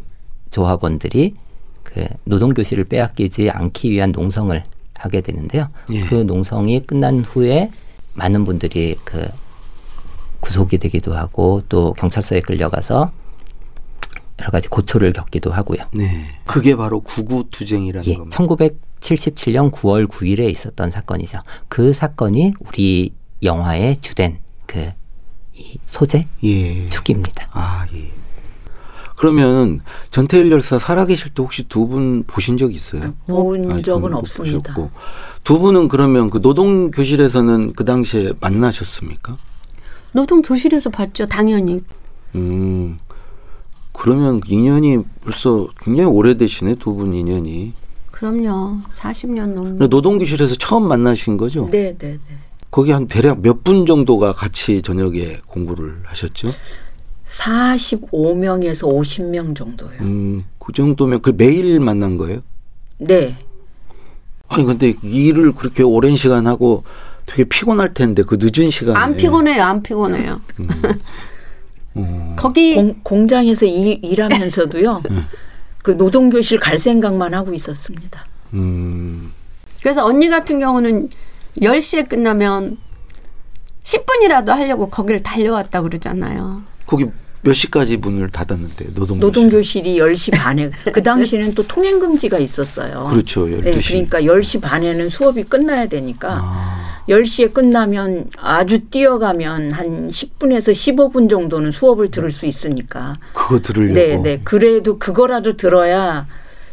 조합원들이 0.51 1.35
그 1.83 2.07
노동교실을 2.23 2.85
빼앗기지 2.85 3.51
않기 3.51 3.91
위한 3.91 4.13
농성을 4.13 4.63
하게 4.95 5.21
되는데요. 5.23 5.71
예. 5.91 6.03
그 6.03 6.15
농성이 6.15 6.87
끝난 6.87 7.25
후에 7.25 7.73
많은 8.15 8.45
분들이 8.45 8.95
그 9.03 9.27
구속이 10.39 10.79
되기도 10.79 11.17
하고 11.17 11.65
또 11.69 11.95
경찰서에 11.95 12.43
끌려가서 12.43 13.11
여러 14.39 14.51
가지 14.51 14.69
고초를 14.69 15.13
겪기도 15.13 15.51
하고요. 15.51 15.85
네. 15.95 16.27
그게 16.45 16.77
바로 16.77 17.01
구구 17.01 17.47
투쟁이라는 17.51 18.07
예, 18.07 18.15
겁니다. 18.15 18.37
1977년 19.01 19.71
9월 19.71 20.07
9일에 20.09 20.51
있었던 20.51 20.91
사건이죠. 20.91 21.41
그 21.69 21.93
사건이 21.93 22.55
우리 22.61 23.13
영화의 23.43 23.99
주된 24.01 24.39
그이 24.67 24.93
소재 25.87 26.27
예. 26.45 26.89
축입니다. 26.89 27.49
아 27.53 27.87
예. 27.95 28.11
그러면 29.17 29.81
전태일 30.11 30.51
열사 30.51 30.79
살아계실 30.79 31.33
때 31.33 31.43
혹시 31.43 31.63
두 31.65 31.87
분 31.89 32.25
보신 32.27 32.59
적 32.59 32.75
있어요? 32.75 33.15
본 33.27 33.71
아, 33.71 33.81
적은 33.81 34.13
없습니다. 34.15 34.75
보셨고. 34.75 34.91
두 35.45 35.59
분은 35.59 35.89
그러면 35.89 36.29
그 36.29 36.43
노동 36.43 36.91
교실에서는 36.91 37.73
그 37.75 37.85
당시에 37.85 38.33
만나셨습니까? 38.41 39.37
노동 40.13 40.43
교실에서 40.43 40.91
봤죠, 40.91 41.27
당연히. 41.27 41.83
음. 42.35 42.99
그러면 43.93 44.41
인연이 44.47 44.99
벌써 45.23 45.69
굉장히 45.81 46.11
오래되시네 46.11 46.75
두 46.75 46.95
분 46.95 47.15
인연이. 47.15 47.73
그럼요. 48.17 48.79
40년 48.93 49.49
넘는. 49.53 49.71
근데 49.73 49.89
노동 49.89 50.17
교실에서 50.19 50.55
처음 50.55 50.89
만나신 50.89 51.37
거죠? 51.37 51.69
네, 51.71 51.95
네, 51.99 52.13
네. 52.13 52.19
거기 52.71 52.91
한 52.91 53.07
대략 53.07 53.41
몇 53.43 53.63
분 53.63 53.85
정도가 53.87 54.33
같이 54.33 54.81
저녁에 54.83 55.39
공부를 55.47 55.99
하셨죠? 56.05 56.49
45명에서 57.27 58.89
50명 58.89 59.55
정도요. 59.57 59.91
음, 60.01 60.45
그 60.59 60.73
정도면 60.73 61.21
그 61.23 61.33
매일 61.37 61.79
만난 61.81 62.17
거예요? 62.17 62.41
네. 62.99 63.37
아니 64.49 64.65
근데 64.65 64.95
일을 65.03 65.53
그렇게 65.53 65.83
오랜 65.83 66.17
시간 66.17 66.47
하고 66.47 66.85
되게 67.27 67.45
피곤할 67.45 67.93
텐데 67.95 68.23
그 68.23 68.39
늦은 68.41 68.71
시간에 68.71 68.97
안 68.99 69.17
피곤해요, 69.17 69.63
안 69.63 69.83
피곤해요. 69.83 70.41
어, 71.97 72.35
거기 72.39 72.75
공, 72.77 72.95
공장에서 73.03 73.67
일, 73.67 73.99
일하면서도요. 74.05 75.03
그 75.87 75.97
노동 75.97 76.31
교실 76.31 76.59
갈 76.59 76.79
생각만 76.79 77.33
하고 77.33 77.55
있었습니다. 77.55 78.27
음, 78.55 79.33
그래서 79.81 80.05
언니 80.05 80.29
같은 80.29 80.59
경우는 80.59 81.11
10시에 81.61 82.09
끝나면 82.09 82.77
10분이라도 83.85 84.49
하려고 84.49 84.91
거기를 84.91 85.23
달려왔다 85.23 85.83
그러잖아요. 85.83 86.65
거기 86.87 87.07
몇 87.47 87.53
시까지 87.53 87.97
문을 87.97 88.31
닫았는데 88.31 88.95
노동 88.95 89.21
노동교실이 89.21 89.99
10시 89.99 90.37
반에 90.37 90.69
그 90.93 91.01
당시에는 91.01 91.55
또 91.55 91.63
통행 91.63 92.01
금지가 92.01 92.39
있었어요. 92.39 93.07
그렇죠, 93.09 93.47
네, 93.47 93.71
12시. 93.71 93.89
그러니까 93.89 94.21
10시 94.23 94.61
반에는 94.61 95.09
수업이 95.09 95.45
끝나야 95.45 95.87
되니까 95.87 96.41
아, 96.43 97.03
10시에 97.09 97.55
끝나면 97.55 98.31
아주 98.37 98.81
뛰어가면 98.89 99.71
한 99.71 100.09
10분에서 100.11 100.73
15분 100.73 101.31
정도는 101.31 101.71
수업을 101.71 102.11
들을 102.11 102.33
수 102.33 102.47
있으니까. 102.47 103.15
그거 103.33 103.61
들으려고. 103.61 103.95
네, 103.95 104.17
네. 104.17 104.41
그래도 104.43 104.99
그거라도 104.99 105.57
들어야 105.57 106.27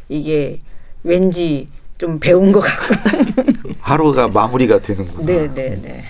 이게 0.09 0.59
왠지 1.03 1.67
좀 1.99 2.19
배운 2.19 2.51
것 2.51 2.61
같고. 2.61 3.73
하루가 3.79 4.27
마무리가 4.27 4.81
되는구나. 4.81 5.23
네, 5.23 5.53
네, 5.53 5.79
네. 5.79 6.03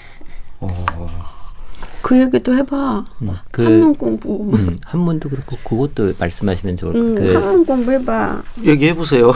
그 2.04 2.20
얘기도 2.20 2.54
해봐. 2.54 3.06
음, 3.22 3.32
그 3.50 3.64
한문 3.64 3.96
공부. 3.96 4.52
음, 4.54 4.78
한문도 4.84 5.30
그렇고 5.30 5.58
그것도 5.64 6.14
말씀하시면 6.20 6.76
좋을 6.76 6.96
음, 6.96 7.16
그, 7.16 7.34
한문 7.34 7.66
공부 7.66 7.92
해봐. 7.94 8.44
얘기해 8.62 8.94
보세요. 8.94 9.32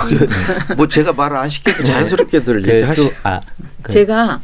뭐 0.75 0.85
제가 0.89 1.13
말을 1.13 1.37
안 1.37 1.47
시켜도 1.47 1.83
자연스럽게들 1.85 2.61
그 2.63 2.69
얘기하시. 2.75 3.01
또, 3.01 3.09
아, 3.23 3.39
그, 3.81 3.91
제가 3.93 4.41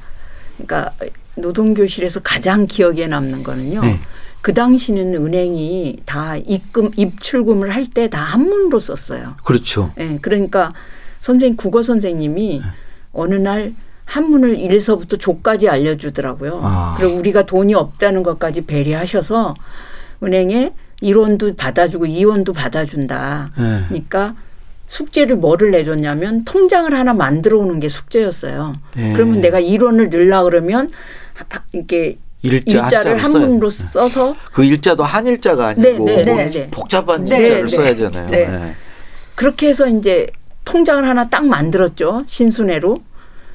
그러니까 0.58 0.94
노동 1.36 1.74
교실에서 1.74 2.22
가장 2.22 2.66
기억에 2.66 3.08
남는 3.08 3.44
거는요. 3.44 3.82
네. 3.82 4.00
그 4.42 4.54
당시는 4.54 5.16
은행이 5.16 5.98
다 6.06 6.38
입금 6.38 6.92
입출금을 6.96 7.74
할 7.76 7.88
때 7.94 8.08
다 8.08 8.20
한문으로 8.22 8.80
썼어요. 8.80 9.36
그렇죠. 9.44 9.92
예, 10.00 10.18
그러니까 10.22 10.72
선생님 11.20 11.58
국어 11.58 11.84
선생님이 11.84 12.60
네. 12.60 12.66
어느 13.12 13.36
날 13.36 13.74
한문을 14.06 14.58
1서부터 14.58 15.20
조까지 15.20 15.70
알려주더라고요. 15.70 16.60
아. 16.64 16.96
그리고 16.98 17.16
우리가 17.18 17.46
돈이 17.46 17.74
없다는 17.74 18.24
것까지 18.24 18.66
배려하셔서 18.66 19.54
은행에 20.22 20.74
1원도 21.02 21.58
받아주고 21.58 22.06
2원도 22.06 22.54
받아준다. 22.54 23.52
네. 23.58 23.80
그러니까 23.88 24.36
숙제를 24.88 25.38
뭐를 25.38 25.72
내줬냐면 25.72 26.46
통장을 26.46 26.94
하나 26.94 27.14
만들어 27.14 27.58
오는 27.60 27.80
게 27.80 27.90
숙제였어요. 27.90 28.74
네. 28.96 29.14
그러면 29.14 29.42
내가 29.42 29.60
1원을 29.60 30.10
넣으려 30.10 30.44
그러면 30.44 30.92
하- 31.34 31.64
이렇게 31.72 32.18
일자 32.44 32.84
한자로 32.84 33.18
한문으로 33.18 33.70
써서 33.70 34.36
그 34.52 34.64
일자도 34.66 35.04
한일자가 35.04 35.68
아니고 35.70 35.82
네, 35.82 35.92
네, 35.92 35.98
뭐 35.98 36.36
네, 36.36 36.50
네. 36.50 36.70
복잡한 36.70 37.26
네, 37.26 37.38
일자를 37.38 37.64
네. 37.64 37.70
써야 37.76 37.86
되잖아요. 37.96 38.28
네. 38.28 38.48
네. 38.48 38.76
그렇게 39.36 39.70
해서 39.70 39.88
이제 39.88 40.28
통장을 40.66 41.08
하나 41.08 41.28
딱 41.30 41.46
만들었죠. 41.46 42.24
신순회로. 42.28 42.98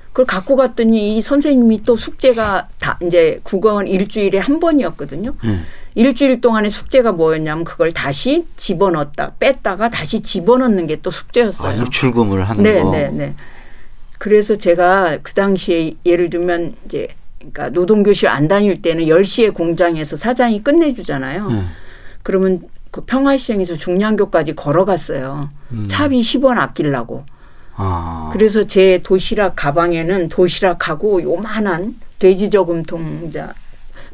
그걸 0.09 0.27
갖고 0.27 0.57
갔더니 0.57 1.17
이 1.17 1.21
선생님이 1.21 1.83
또 1.85 1.97
숙제가 1.97 2.69
다 2.79 2.99
이제 3.03 3.41
국어는 3.43 3.87
일주일에 3.87 4.39
한 4.39 4.61
번이었거든요. 4.61 5.35
네. 5.45 5.61
일주일 5.95 6.41
동안의 6.41 6.71
숙제가 6.71 7.13
뭐였냐면 7.13 7.65
그걸 7.65 7.93
다시 7.93 8.47
집어넣었다 8.57 9.33
뺐다가 9.39 9.91
다시 9.91 10.21
집어넣는 10.21 10.87
게또 10.87 11.09
아, 11.09 11.11
숙제였어요. 11.11 11.83
입출금을 11.83 12.45
하는 12.49 12.63
네, 12.63 12.83
거. 12.83 12.91
네, 12.91 13.11
네. 13.11 13.35
그래서 14.19 14.57
제가 14.57 15.19
그 15.23 15.33
당시에 15.35 15.95
예를 16.05 16.31
들면 16.31 16.75
이제 16.87 17.09
그러니까 17.39 17.71
노동교실 17.71 18.29
안 18.29 18.49
다닐 18.49 18.83
때는 18.83 19.05
10시에 19.05 19.55
공장에서 19.55 20.17
사장이 20.17 20.63
끝내주잖아요. 20.63 21.49
네. 21.49 21.63
그러면 22.23 22.63
그 22.91 23.03
평화시장에서 23.03 23.77
중량교까지 23.77 24.55
걸어갔어요. 24.55 25.49
음. 25.73 25.87
차비 25.89 26.21
10원 26.21 26.59
아끼려고. 26.59 27.25
아. 27.81 28.29
그래서 28.33 28.65
제 28.65 29.01
도시락 29.03 29.55
가방에는 29.57 30.29
도시락하고 30.29 31.23
요만한 31.23 31.95
돼지 32.19 32.51
저금통 32.51 33.31
자 33.31 33.55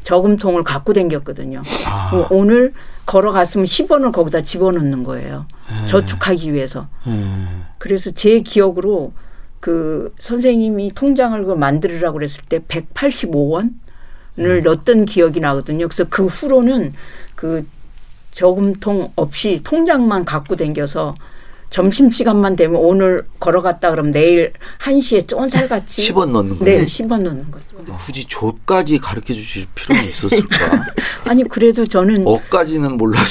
저금통을 0.03 0.63
갖고 0.63 0.93
댕겼거든요. 0.93 1.63
아. 1.87 2.11
어, 2.15 2.29
오늘 2.31 2.75
걸어갔으면 3.07 3.65
10원을 3.65 4.13
거기다 4.13 4.43
집어넣는 4.43 5.03
거예요. 5.03 5.47
네. 5.69 5.87
저축하기 5.87 6.53
위해서. 6.53 6.89
음. 7.07 7.65
그래서 7.79 8.11
제 8.11 8.41
기억으로 8.41 9.13
그 9.61 10.15
선생님이 10.19 10.91
통장을 10.95 11.43
그 11.45 11.53
만들으라고 11.53 12.19
그랬을 12.19 12.43
때 12.47 12.59
185원을 12.59 13.71
음. 14.39 14.61
넣었던 14.63 15.07
기억이 15.07 15.41
나거든요. 15.41 15.89
그래서 15.89 16.05
그 16.11 16.27
후로는 16.27 16.93
그 17.35 17.67
저금통 18.33 19.13
없이 19.17 19.63
통장만 19.65 20.27
갖고 20.27 20.57
댕겨서 20.57 21.15
점심 21.75 22.09
시간만 22.09 22.55
되면 22.55 22.77
오늘 22.81 23.27
걸어갔다 23.41 23.91
그러면 23.91 24.13
내일 24.13 24.53
1시에 24.79 25.27
쫀살같이 25.27 26.03
10원 26.03 26.31
넣는 26.31 26.57
거. 26.57 26.65
네, 26.65 26.85
10원 26.85 27.23
넣는 27.23 27.51
거죠. 27.51 27.67
굳이 28.07 28.25
조까지 28.27 28.99
가르쳐 28.99 29.35
주실 29.35 29.67
필요는 29.75 30.05
있었을까? 30.05 30.85
아니 31.27 31.43
그래도 31.43 31.85
저는 31.85 32.23
어까지는 32.29 32.97
몰라도 32.97 33.29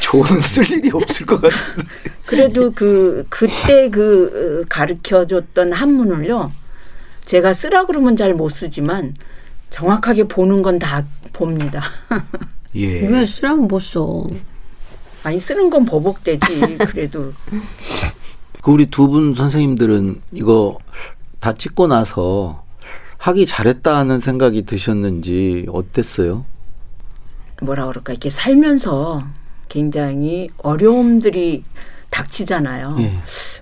조는 0.00 0.40
쓸 0.40 0.68
일이 0.68 0.90
없을 0.92 1.26
것 1.26 1.40
같은데. 1.40 1.88
그래도 2.26 2.72
그 2.72 3.24
그때 3.28 3.88
그 3.88 4.64
가르쳐 4.68 5.24
줬던 5.24 5.72
한문을요. 5.74 6.50
제가 7.24 7.52
쓰라 7.52 7.86
그러면 7.86 8.16
잘 8.16 8.34
못 8.34 8.48
쓰지만 8.48 9.14
정확하게 9.70 10.24
보는 10.24 10.62
건 10.62 10.80
다 10.80 11.06
봅니다. 11.32 11.84
예. 12.74 13.06
왜 13.06 13.24
쓰라면 13.24 13.68
못 13.68 13.78
써? 13.78 14.26
아니 15.24 15.40
쓰는 15.40 15.70
건 15.70 15.84
버벅대지. 15.84 16.78
그래도 16.78 17.32
그 18.62 18.70
우리 18.70 18.86
두 18.86 19.08
분 19.08 19.34
선생님들은 19.34 20.20
이거 20.32 20.78
다 21.40 21.52
찍고 21.54 21.86
나서 21.86 22.64
하기 23.18 23.46
잘했다는 23.46 24.20
생각이 24.20 24.62
드셨는지 24.62 25.66
어땠어요? 25.70 26.44
뭐라 27.62 27.86
그럴까 27.86 28.12
이렇게 28.12 28.30
살면서 28.30 29.22
굉장히 29.68 30.48
어려움들이 30.58 31.64
닥치잖아요. 32.14 32.96
예. 33.00 33.12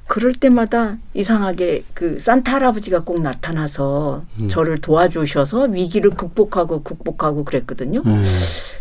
그럴 0.06 0.34
때마다 0.34 0.98
이상하게 1.14 1.84
그 1.94 2.20
산타 2.20 2.56
할아버지가 2.56 3.00
꼭 3.00 3.22
나타나서 3.22 4.24
음. 4.40 4.48
저를 4.50 4.76
도와주셔서 4.76 5.68
위기를 5.70 6.10
극복하고 6.10 6.82
극복하고 6.82 7.44
그랬거든요. 7.44 8.02
음. 8.04 8.24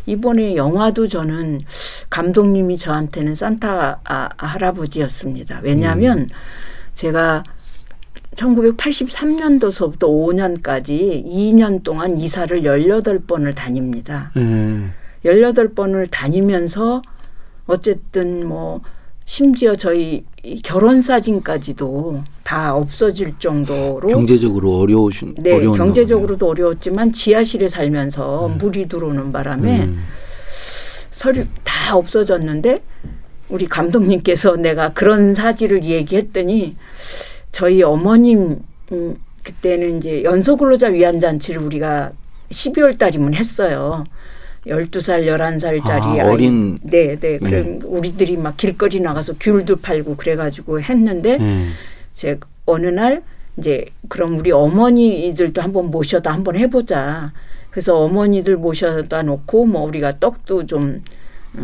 이번에 0.08 0.58
영화도 0.58 1.08
저는 1.08 1.62
감독님이 2.10 2.78
저한테는 2.78 3.34
산타 3.34 4.02
아, 4.04 4.30
할아버지였습니다. 4.36 5.62
왜냐하면 5.64 6.20
음. 6.20 6.28
제가 6.94 7.44
1983년도서부터 8.36 10.00
5년까지 10.00 11.26
2년 11.26 11.84
동안 11.84 12.18
이사를 12.20 12.62
18번을 12.62 13.56
다닙니다. 13.56 14.32
예. 14.36 14.92
18번을 15.24 16.10
다니면서 16.12 17.02
어쨌든 17.68 18.48
뭐 18.48 18.82
심지어 19.32 19.78
저희 19.78 20.26
이 20.44 20.62
결혼 20.62 21.02
사진까지도 21.02 22.22
다 22.44 22.76
없어질 22.76 23.40
정도로 23.40 24.10
경제적으로 24.10 24.80
어려우신 24.80 25.36
네, 25.38 25.58
경제적으로도 25.62 26.50
어려웠지만 26.50 27.14
지하실에 27.14 27.70
살면서 27.70 28.50
물이 28.60 28.90
들어오는 28.90 29.32
바람에 29.32 29.84
음. 29.84 30.04
서류 31.12 31.46
다 31.64 31.96
없어졌는데 31.96 32.80
우리 33.48 33.68
감독님께서 33.68 34.58
내가 34.58 34.90
그런 34.90 35.34
사실을 35.34 35.86
얘기했더니 35.86 36.76
저희 37.54 37.84
어머님 37.84 38.60
음, 38.92 39.16
그때는 39.44 40.00
이제 40.00 40.24
연소근로자 40.26 40.88
위안잔치를 40.88 41.62
우리가 41.62 42.12
12월 42.50 42.98
달이면 42.98 43.36
했어요. 43.36 44.04
12살, 44.68 45.26
11살짜리 45.26 46.20
아, 46.20 46.30
어린- 46.30 46.78
네, 46.84 47.16
네. 47.20 47.40
그럼 47.40 47.80
우리들이 47.84 48.38
막 48.38 48.56
길거리 48.58 49.00
나가서 49.00 49.34
귤도 49.40 49.78
팔고 49.78 50.16
그래 50.18 50.36
가지고 50.36 50.80
했는데 50.82 51.38
예. 51.40 51.66
제 52.14 52.40
어느 52.66 52.88
날 52.88 53.24
이제 53.58 53.86
그럼 54.08 54.38
우리 54.38 54.52
어머니들도 54.52 55.62
한번 55.62 55.90
모셔다 55.92 56.32
한번 56.32 56.56
해 56.56 56.70
보자. 56.70 57.34
그래서 57.72 57.98
어머니들 57.98 58.58
모셔다 58.58 59.24
놓고 59.24 59.66
뭐 59.66 59.82
우리가 59.84 60.20
떡도 60.20 60.68
좀 60.68 61.02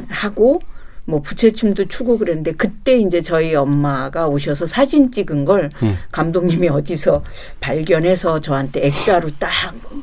하고 0.09 0.59
뭐 1.05 1.21
부채춤도 1.21 1.85
추고 1.85 2.17
그랬는데 2.17 2.51
그때 2.53 2.97
이제 2.97 3.21
저희 3.21 3.55
엄마가 3.55 4.27
오셔서 4.27 4.65
사진 4.65 5.11
찍은 5.11 5.45
걸 5.45 5.69
예. 5.83 5.93
감독님이 6.11 6.67
어디서 6.69 7.23
발견해서 7.59 8.41
저한테 8.41 8.87
액자로 8.87 9.29
딱 9.39 9.51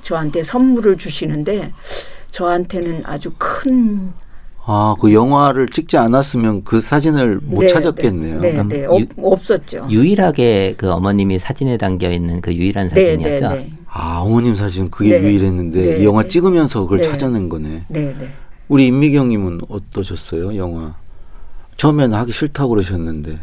저한테 0.03 0.43
선물을 0.45 0.97
주시는데 0.97 1.73
저한테는 2.35 3.03
아주 3.05 3.33
큰 3.39 4.13
아, 4.67 4.97
그 5.01 5.13
영화를 5.13 5.69
찍지 5.69 5.97
않았으면 5.99 6.65
그 6.65 6.81
사진을 6.81 7.39
못 7.43 7.61
네, 7.61 7.67
찾았겠네요. 7.69 8.41
네, 8.41 8.53
네, 8.55 8.63
네. 8.65 8.85
유- 8.85 8.91
없, 8.91 9.03
없었죠. 9.19 9.87
유일하게 9.91 10.75
그 10.77 10.91
어머님이 10.91 11.39
사진에 11.39 11.77
담겨 11.77 12.11
있는 12.11 12.41
그 12.41 12.53
유일한 12.53 12.89
네, 12.89 13.13
사진이었죠. 13.19 13.49
네, 13.51 13.55
네. 13.57 13.71
아, 13.87 14.21
어머님 14.25 14.55
사진 14.57 14.91
그게 14.91 15.19
네. 15.19 15.23
유일했는데 15.23 15.81
네, 15.83 15.99
이 16.01 16.05
영화 16.05 16.23
네. 16.23 16.29
찍으면서 16.29 16.81
그걸 16.83 16.99
네. 16.99 17.05
찾아낸 17.05 17.49
거네. 17.49 17.85
네, 17.89 18.01
네. 18.19 18.29
우리 18.69 18.87
임미경님은 18.89 19.61
어떠셨어요, 19.69 20.57
영화? 20.57 20.97
처음에는 21.77 22.17
하기 22.19 22.33
싫다고 22.33 22.71
그러셨는데. 22.71 23.39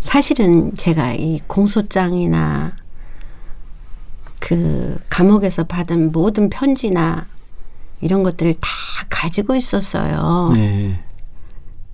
사실은 0.00 0.76
제가 0.76 1.14
이 1.14 1.40
공소장이나 1.46 2.72
그 4.42 4.98
감옥에서 5.08 5.62
받은 5.62 6.10
모든 6.10 6.50
편지나 6.50 7.26
이런 8.00 8.24
것들을 8.24 8.54
다 8.54 8.68
가지고 9.08 9.54
있었어요. 9.54 10.50
네. 10.52 11.00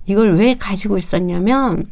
이걸 0.07 0.35
왜 0.35 0.57
가지고 0.57 0.97
있었냐면 0.97 1.87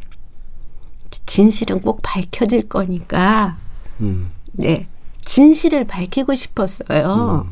진실은 1.27 1.79
꼭 1.79 1.99
밝혀질 2.01 2.67
거니까 2.69 3.57
음. 4.01 4.31
네 4.53 4.87
진실을 5.23 5.85
밝히고 5.85 6.33
싶었어요. 6.33 7.47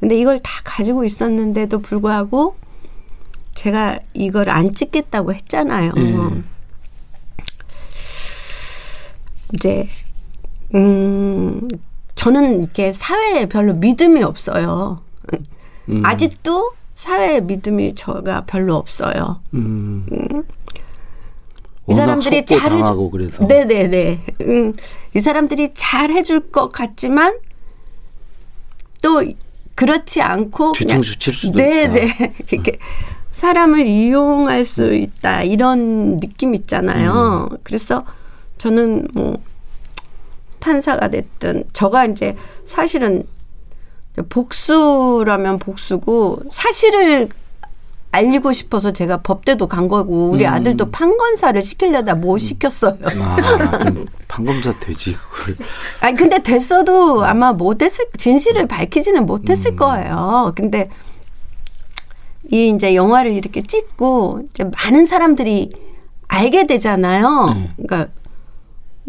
근데 0.00 0.18
이걸 0.18 0.40
다 0.40 0.50
가지고 0.64 1.04
있었는데도 1.04 1.78
불구하고 1.78 2.56
제가 3.54 4.00
이걸 4.14 4.50
안 4.50 4.74
찍겠다고 4.74 5.32
했잖아요. 5.32 5.92
네. 5.92 6.42
이제 9.54 9.88
음, 10.74 11.62
저는 12.16 12.62
이렇게 12.62 12.90
사회에 12.90 13.46
별로 13.46 13.74
믿음이 13.74 14.22
없어요. 14.22 15.00
음. 15.88 16.04
아직도 16.04 16.72
사회에 16.96 17.40
믿음이 17.40 17.94
저가 17.94 18.44
별로 18.46 18.74
없어요. 18.74 19.40
음. 19.54 20.04
이 21.88 21.94
사람들이 21.94 22.44
잘해주 22.46 22.68
당하고 22.68 23.10
그래서 23.10 23.44
네네네. 23.44 24.24
음, 24.40 24.72
이 25.14 25.20
사람들이 25.20 25.72
잘 25.74 26.10
해줄 26.10 26.50
것 26.50 26.72
같지만 26.72 27.38
또 29.02 29.22
그렇지 29.76 30.20
않고 30.20 30.72
그냥 30.72 31.00
뒤통수 31.02 31.18
칠 31.18 31.34
수도 31.34 31.58
네네 31.58 32.04
있다. 32.06 32.32
이렇게 32.50 32.78
사람을 33.34 33.86
이용할 33.86 34.64
수 34.64 34.94
있다 34.94 35.42
이런 35.42 36.18
느낌 36.18 36.54
있잖아요. 36.54 37.48
음. 37.52 37.58
그래서 37.62 38.04
저는 38.58 39.08
뭐 39.12 39.38
판사가 40.66 41.08
됐든 41.08 41.62
저가 41.72 42.06
이제 42.06 42.36
사실은 42.64 43.22
복수라면 44.28 45.60
복수고 45.60 46.42
사실을 46.50 47.28
알리고 48.10 48.52
싶어서 48.52 48.92
제가 48.92 49.18
법대도 49.18 49.68
간 49.68 49.86
거고 49.86 50.30
우리 50.30 50.44
음. 50.44 50.52
아들도 50.52 50.90
판검사를 50.90 51.62
시키려다 51.62 52.14
못 52.14 52.38
시켰어요. 52.38 52.96
아, 53.20 53.36
판검사 54.26 54.76
되지 54.80 55.14
그걸. 55.14 55.56
아니 56.00 56.16
근데 56.16 56.42
됐어도 56.42 57.24
아마 57.24 57.52
못했을 57.52 58.06
진실을 58.16 58.66
밝히지는 58.66 59.24
못했을 59.26 59.72
음. 59.72 59.76
거예요. 59.76 60.52
근데 60.56 60.88
이 62.50 62.70
이제 62.70 62.96
영화를 62.96 63.32
이렇게 63.32 63.62
찍고 63.62 64.48
이제 64.50 64.64
많은 64.64 65.04
사람들이 65.06 65.72
알게 66.26 66.66
되잖아요. 66.66 67.46
네. 67.54 67.70
그러니까 67.76 68.10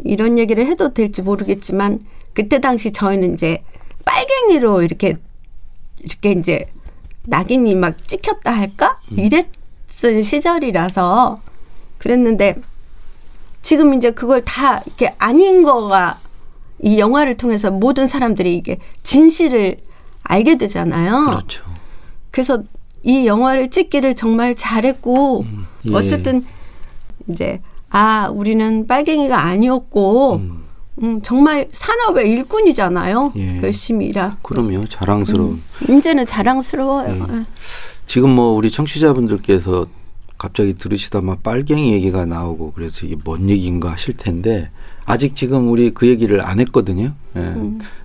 이런 0.03 0.37
얘기를 0.37 0.65
해도 0.67 0.93
될지 0.93 1.21
모르겠지만 1.21 1.99
그때 2.33 2.59
당시 2.59 2.91
저희는 2.91 3.33
이제 3.33 3.63
빨갱이로 4.05 4.83
이렇게 4.83 5.17
이렇게 5.99 6.31
이제 6.31 6.69
낙인이 7.23 7.75
막 7.75 8.07
찍혔다 8.07 8.51
할까 8.51 8.99
음. 9.11 9.19
이랬을 9.19 10.23
시절이라서 10.23 11.41
그랬는데 11.97 12.55
지금 13.61 13.93
이제 13.93 14.11
그걸 14.11 14.45
다 14.45 14.81
이렇게 14.85 15.13
아닌 15.17 15.63
거가 15.63 16.19
이 16.81 16.99
영화를 16.99 17.37
통해서 17.37 17.71
모든 17.71 18.07
사람들이 18.07 18.55
이게 18.55 18.77
진실을 19.03 19.77
알게 20.23 20.57
되잖아요. 20.57 21.25
그렇죠. 21.25 21.63
그래서 22.31 22.63
이 23.03 23.25
영화를 23.25 23.69
찍기를 23.69 24.15
정말 24.15 24.55
잘했고 24.55 25.45
예. 25.89 25.93
어쨌든 25.93 26.45
이제 27.27 27.61
아 27.89 28.29
우리는 28.33 28.85
빨갱이가 28.87 29.39
아니었고 29.39 30.41
음, 31.03 31.21
정말 31.21 31.67
산업의 31.71 32.29
일꾼이잖아요. 32.31 33.33
예. 33.37 33.61
열심히 33.61 34.07
일하. 34.07 34.37
그럼요 34.41 34.87
자랑스러운. 34.87 35.61
이제는 35.89 36.25
자랑스러워요. 36.25 37.11
음. 37.29 37.45
지금 38.07 38.31
뭐 38.31 38.53
우리 38.55 38.71
청취자분들께서 38.71 39.85
갑자기 40.37 40.73
들으시다만 40.75 41.37
빨갱이 41.43 41.93
얘기가 41.93 42.25
나오고 42.25 42.73
그래서 42.73 43.05
이게 43.05 43.15
뭔 43.23 43.49
얘기인가 43.49 43.91
하실 43.91 44.15
텐데 44.15 44.69
아직 45.05 45.35
지금 45.35 45.69
우리 45.69 45.91
그 45.93 46.07
얘기를 46.07 46.41
안 46.41 46.59
했거든요. 46.59 47.13
예. 47.35 47.53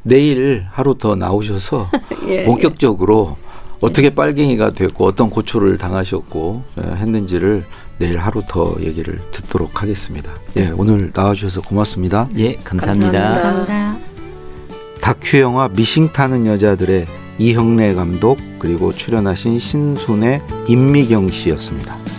내일 0.03 0.67
하루 0.71 0.97
더 0.97 1.17
나오셔서 1.17 1.89
예, 2.29 2.45
본격적으로 2.45 3.37
어떻게 3.83 4.15
빨갱이가 4.15 4.73
됐고 4.73 5.05
어떤 5.05 5.29
고초를 5.29 5.77
당하셨고 5.77 6.63
예, 6.79 6.97
했는지를 6.97 7.65
내일 7.99 8.19
하루 8.19 8.43
더 8.49 8.77
얘기를 8.81 9.21
듣도록 9.33 9.83
하겠습니다. 9.83 10.33
예, 10.57 10.71
오늘 10.71 11.11
나와주셔서 11.15 11.63
고맙습니다. 11.63 12.29
예, 12.37 12.55
감사합니다. 12.55 13.21
감사합니다. 13.21 13.97
다큐 15.01 15.41
영화 15.41 15.69
미싱 15.69 16.09
타는 16.13 16.47
여자들의 16.47 17.07
이형래 17.39 17.95
감독 17.95 18.39
그리고 18.61 18.93
출연하신 18.93 19.59
신순의 19.59 20.43
임미경 20.69 21.29
씨였습니다. 21.31 22.12